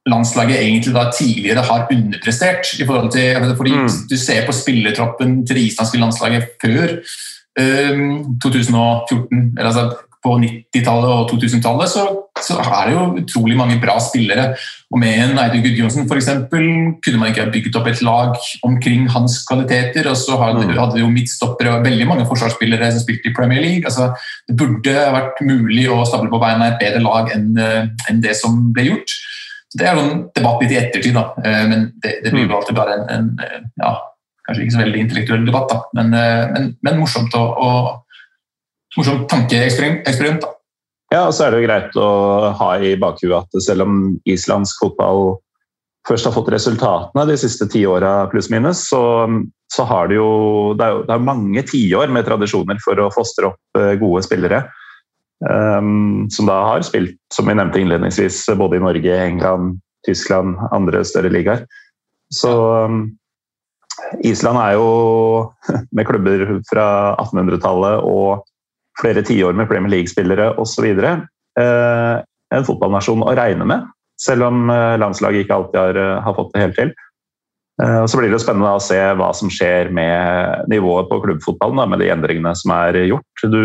[0.10, 2.74] landslaget egentlig da tidligere har underprestert.
[2.80, 3.90] i forhold til, fordi mm.
[4.10, 6.88] Du ser på spillertroppen til det islandske landslaget før
[7.60, 9.58] um, 2014.
[9.58, 9.92] eller altså
[10.22, 12.04] på 90-tallet og 2000-tallet så,
[12.46, 14.52] så, er det jo utrolig mange bra spillere.
[14.94, 16.30] Og Med en Eidur Gudjonsen f.eks.
[16.52, 18.38] kunne man ikke ha bygget opp et lag
[18.68, 20.10] omkring hans kvaliteter.
[20.12, 20.76] Og så hadde, mm.
[20.78, 23.86] hadde jo midtstoppere og veldig mange forsvarsspillere som spilte i Premier League.
[23.90, 24.12] Altså,
[24.46, 28.38] det burde vært mulig å stable på beina et bedre lag enn, eh, enn det
[28.38, 29.18] som ble gjort.
[29.72, 31.32] Så Det er en debatt litt i ettertid, da.
[31.46, 32.56] Eh, men det, det blir jo mm.
[32.58, 33.92] alltid bare en, en, ja,
[34.48, 35.84] kanskje ikke så veldig intellektuell debatt, da.
[36.00, 38.18] Men, eh, men, men morsomt, å, og,
[38.98, 40.44] morsomt tankeeksperiment.
[40.44, 40.52] da.
[41.12, 42.10] Ja, og så er det jo greit å
[42.60, 45.36] ha i bakhuet at selv om islandsk fotball
[46.08, 49.02] først har fått resultatene de siste ti åra pluss-minus, så,
[49.72, 50.30] så, har det jo
[50.78, 54.24] Det er jo det er mange tiår med tradisjoner for å fostre opp eh, gode
[54.26, 54.64] spillere.
[55.42, 61.02] Um, som da har spilt, som vi nevnte innledningsvis, både i Norge, England, Tyskland, andre
[61.06, 61.64] større ligaer.
[62.34, 62.52] Så
[62.86, 63.08] um,
[64.24, 64.90] Island er jo,
[65.96, 66.88] med klubber fra
[67.24, 68.44] 1800-tallet og
[69.02, 73.90] flere tiår med Premier League-spillere osv., uh, en fotballnasjon å regne med.
[74.22, 76.94] Selv om uh, landslaget ikke alltid har, uh, har fått det helt til.
[77.82, 82.04] Så blir det jo spennende å se hva som skjer med nivået på klubbfotballen, med
[82.04, 83.46] de endringene som er gjort.
[83.50, 83.64] Du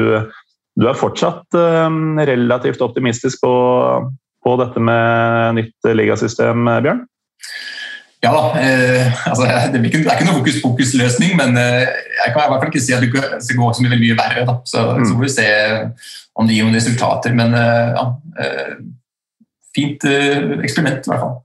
[0.77, 3.53] du er fortsatt um, relativt optimistisk på,
[4.44, 7.07] på, dette med nytt ligasystem, Bjørn?
[8.24, 8.61] Ja da.
[8.61, 12.51] Eh, altså, det, er ikke, det, er ikke, noen fokus-fokus-løsning, men eh, jeg kan i
[12.51, 14.44] hvert fall ikke si at det skal gå så mye, mye verre.
[14.48, 14.57] Da.
[14.66, 15.05] Så, mm.
[15.05, 15.48] så får vi se
[16.36, 17.35] om det gir noen resultater.
[17.36, 18.07] Men eh, ja,
[18.43, 18.77] eh,
[19.77, 21.36] fint eh, eksperiment, i hvert fall.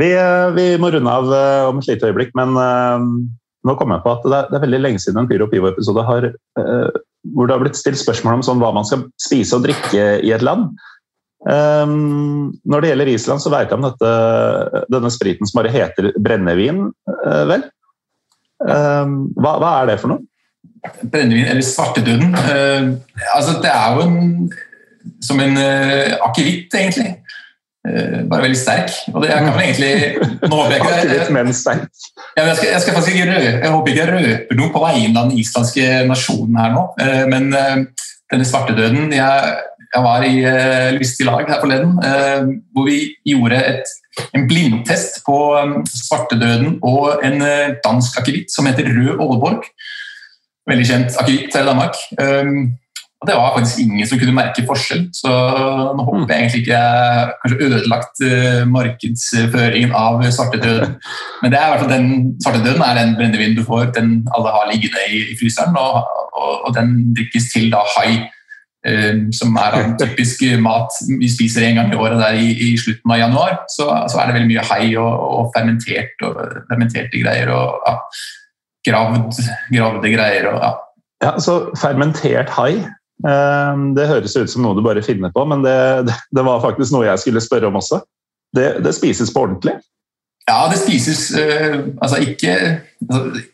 [0.00, 1.34] Vi, eh, vi, må runde av
[1.70, 2.54] om et lite øyeblikk, men
[3.64, 6.06] nå kom jeg på at det er, det er veldig lenge siden en Pyro Pivo-episode
[6.06, 6.30] har
[7.32, 10.32] hvor det har blitt stilt spørsmål om sånn, hva man skal spise og drikke i
[10.34, 10.74] et land.
[11.44, 14.12] Um, når det gjelder Island, så veit jeg om dette,
[14.92, 17.66] denne spriten som bare heter brennevin, uh, vel?
[18.64, 20.24] Um, hva, hva, er det for noe?
[21.02, 22.32] Brennevin, eller svarteduden.
[22.32, 22.94] Uh,
[23.34, 24.48] altså, det er jo en,
[25.24, 27.10] som en uh, akevitt, egentlig.
[27.84, 28.92] Eh, bare veldig sterk.
[29.12, 31.26] Og det, jeg kan vel egentlig Nå håper jeg ikke det.
[31.36, 31.82] Men sterk.
[32.36, 35.20] Jeg, skal, jeg, skal, faktisk ikke røpe, jeg håper ikke jeg røper noe på vegne
[35.20, 36.84] av den islandske nasjonen her nå.
[37.04, 37.74] Eh, men eh,
[38.32, 39.52] denne svartedøden jeg,
[39.84, 40.32] jeg var i
[40.96, 41.92] lystig lag her forleden,
[42.74, 42.96] hvor vi
[43.28, 43.92] gjorde et,
[44.34, 45.36] en blindtest på
[45.86, 47.44] svartedøden og en
[47.84, 49.68] dansk akevitt som heter Rød Åleborg.
[50.66, 52.00] Veldig kjent akevitt her i Danmark.
[53.26, 55.06] Det var faktisk ingen som kunne merke forskjell.
[55.16, 60.94] Så nå håper jeg egentlig ikke jeg kanskje ødelagt uh, markedsføringen av svartedøden.
[61.42, 62.12] Men det er i hvert fall den
[62.44, 65.76] svartedøden er den brennevinen du får, den alle har liggende i, i fryseren.
[65.80, 66.00] Og,
[66.36, 68.22] og, og, den drikkes til da hai,
[68.90, 72.72] uh, som er en typisk mat vi spiser en gang i året der i, i
[72.80, 73.58] slutten av januar.
[73.72, 76.16] Så, så, er det veldig mye hai og, og fermentert
[76.70, 77.98] fermenterte greier og ja,
[78.90, 80.50] gravd, gravde greier.
[80.54, 80.74] og ja.
[81.24, 82.82] Ja, så Fermentert hai,
[83.24, 87.08] det høres ut som noe du bare finner på, men det, det var faktisk noe
[87.08, 88.02] jeg skulle spørre om også.
[88.54, 89.78] Det, det spises på ordentlig?
[90.48, 92.54] Ja, det spises uh, altså ikke
[93.10, 93.44] altså,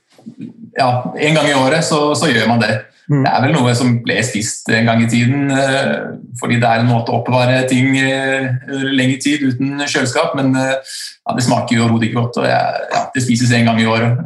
[0.79, 0.89] Ja,
[1.19, 2.75] en gang i året så, så gjør man det.
[3.11, 3.25] Mm.
[3.25, 6.83] Det er vel noe som ble spist en gang i tiden uh, fordi det er
[6.83, 11.87] en måte å oppbevare ting lenge lengre tid uten kjøleskap, men ja, det smaker jo
[11.87, 12.39] overhodet ikke godt.
[12.43, 14.23] og ja, Det spises en gang i året.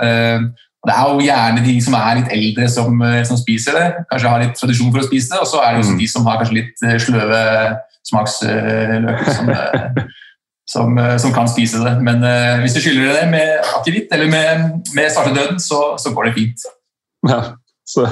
[0.84, 3.86] Det er jo gjerne de som er litt eldre som, eh, som, spiser det.
[4.10, 5.40] Kanskje har litt tradisjon for å spise det.
[5.40, 6.00] Og så er det også mm.
[6.02, 7.42] de som har kanskje litt eh, sløve
[8.04, 10.02] smaksløker som, eh,
[10.74, 11.94] som, som, kan spise det.
[12.04, 16.28] Men uh, hvis du skyller det med akevitt eller med, med svartedøden, så, så går
[16.28, 16.68] det fint.
[17.28, 17.40] Ja,
[17.88, 18.10] så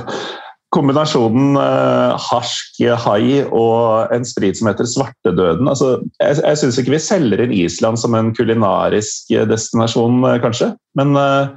[0.73, 6.95] kombinasjonen uh, harsk hai og en sprit som heter svartedøden altså, Jeg, jeg syns ikke
[6.95, 10.71] vi selger inn Island som en kulinarisk destinasjon, kanskje.
[10.97, 11.53] Men uh,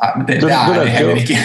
[0.00, 1.38] Nei, men det, det er det heller ikke.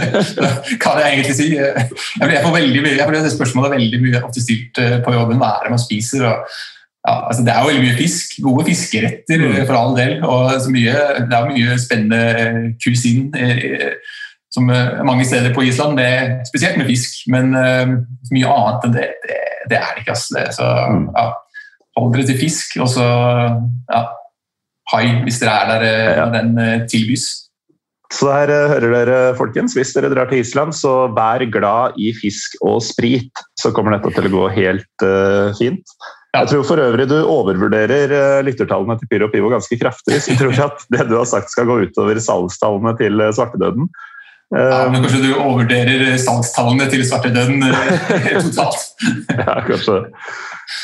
[0.82, 1.50] kan jeg egentlig si.
[1.52, 5.36] Jeg får veldig jeg får det spørsmålet veldig mye ofte stilt eh, på jobben.
[5.42, 6.24] Hva er det man spiser?
[6.30, 6.54] Og,
[7.04, 8.38] ja, altså det er jo veldig mye fisk.
[8.46, 9.60] Gode fiskeretter mm.
[9.66, 10.16] for all del.
[10.24, 14.16] og mye, Det er mye spennende kusin eh,
[14.54, 16.00] som eh, mange steder på Island.
[16.00, 17.20] Det, spesielt med fisk.
[17.36, 20.16] Men mye annet enn det, det, det er det ikke.
[20.16, 20.48] Altså.
[20.56, 21.06] Så mm.
[21.12, 21.30] ja,
[22.00, 23.12] hold dere til fisk, og så
[23.92, 24.06] ja,
[24.96, 27.43] hai hvis dere er der når den tilbys.
[28.14, 29.74] Så her eh, hører dere, folkens.
[29.76, 33.44] Hvis dere drar til Island, så vær glad i fisk og sprit.
[33.60, 35.96] Så kommer dette til å gå helt uh, fint.
[36.34, 40.20] Jeg tror for øvrig du overvurderer uh, lyttertallene til Pyro Pivo ganske kraftig.
[40.20, 43.90] Så jeg tror at det du har sagt skal gå utover salgstallene til svartedøden.
[44.54, 48.84] Ja, men Kanskje du overvurderer salgstallene til svartedøden eh, totalt?
[49.32, 49.96] ja, kanskje.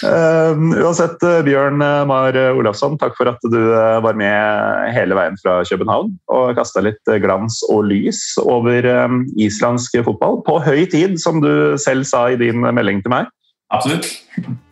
[0.04, 1.78] Uh, uansett, uh, Bjørn
[2.08, 3.60] Mar Olafsson, takk for at du
[4.04, 8.90] var med hele veien fra København og kasta litt glans og lys over
[9.38, 10.42] islandsk fotball.
[10.48, 13.30] På høy tid, som du selv sa i din melding til meg.
[13.70, 14.10] Absolutt.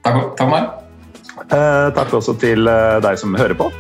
[0.03, 0.88] Takk, takk meg.
[1.49, 2.69] Takk også til
[3.05, 3.71] deg som hører på.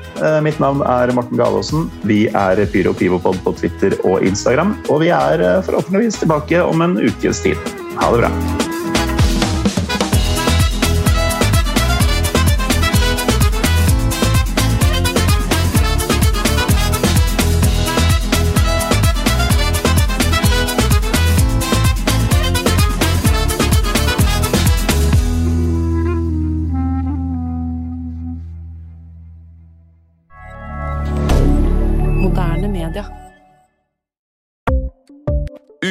[0.44, 1.90] mitt navn er Morten Galaasen.
[2.08, 6.98] Vi er Pyro Pivopod på Twitter og Instagram, og vi er forhåpentligvis tilbake om en
[7.02, 7.76] ukes tid.
[7.98, 8.67] Ha det bra.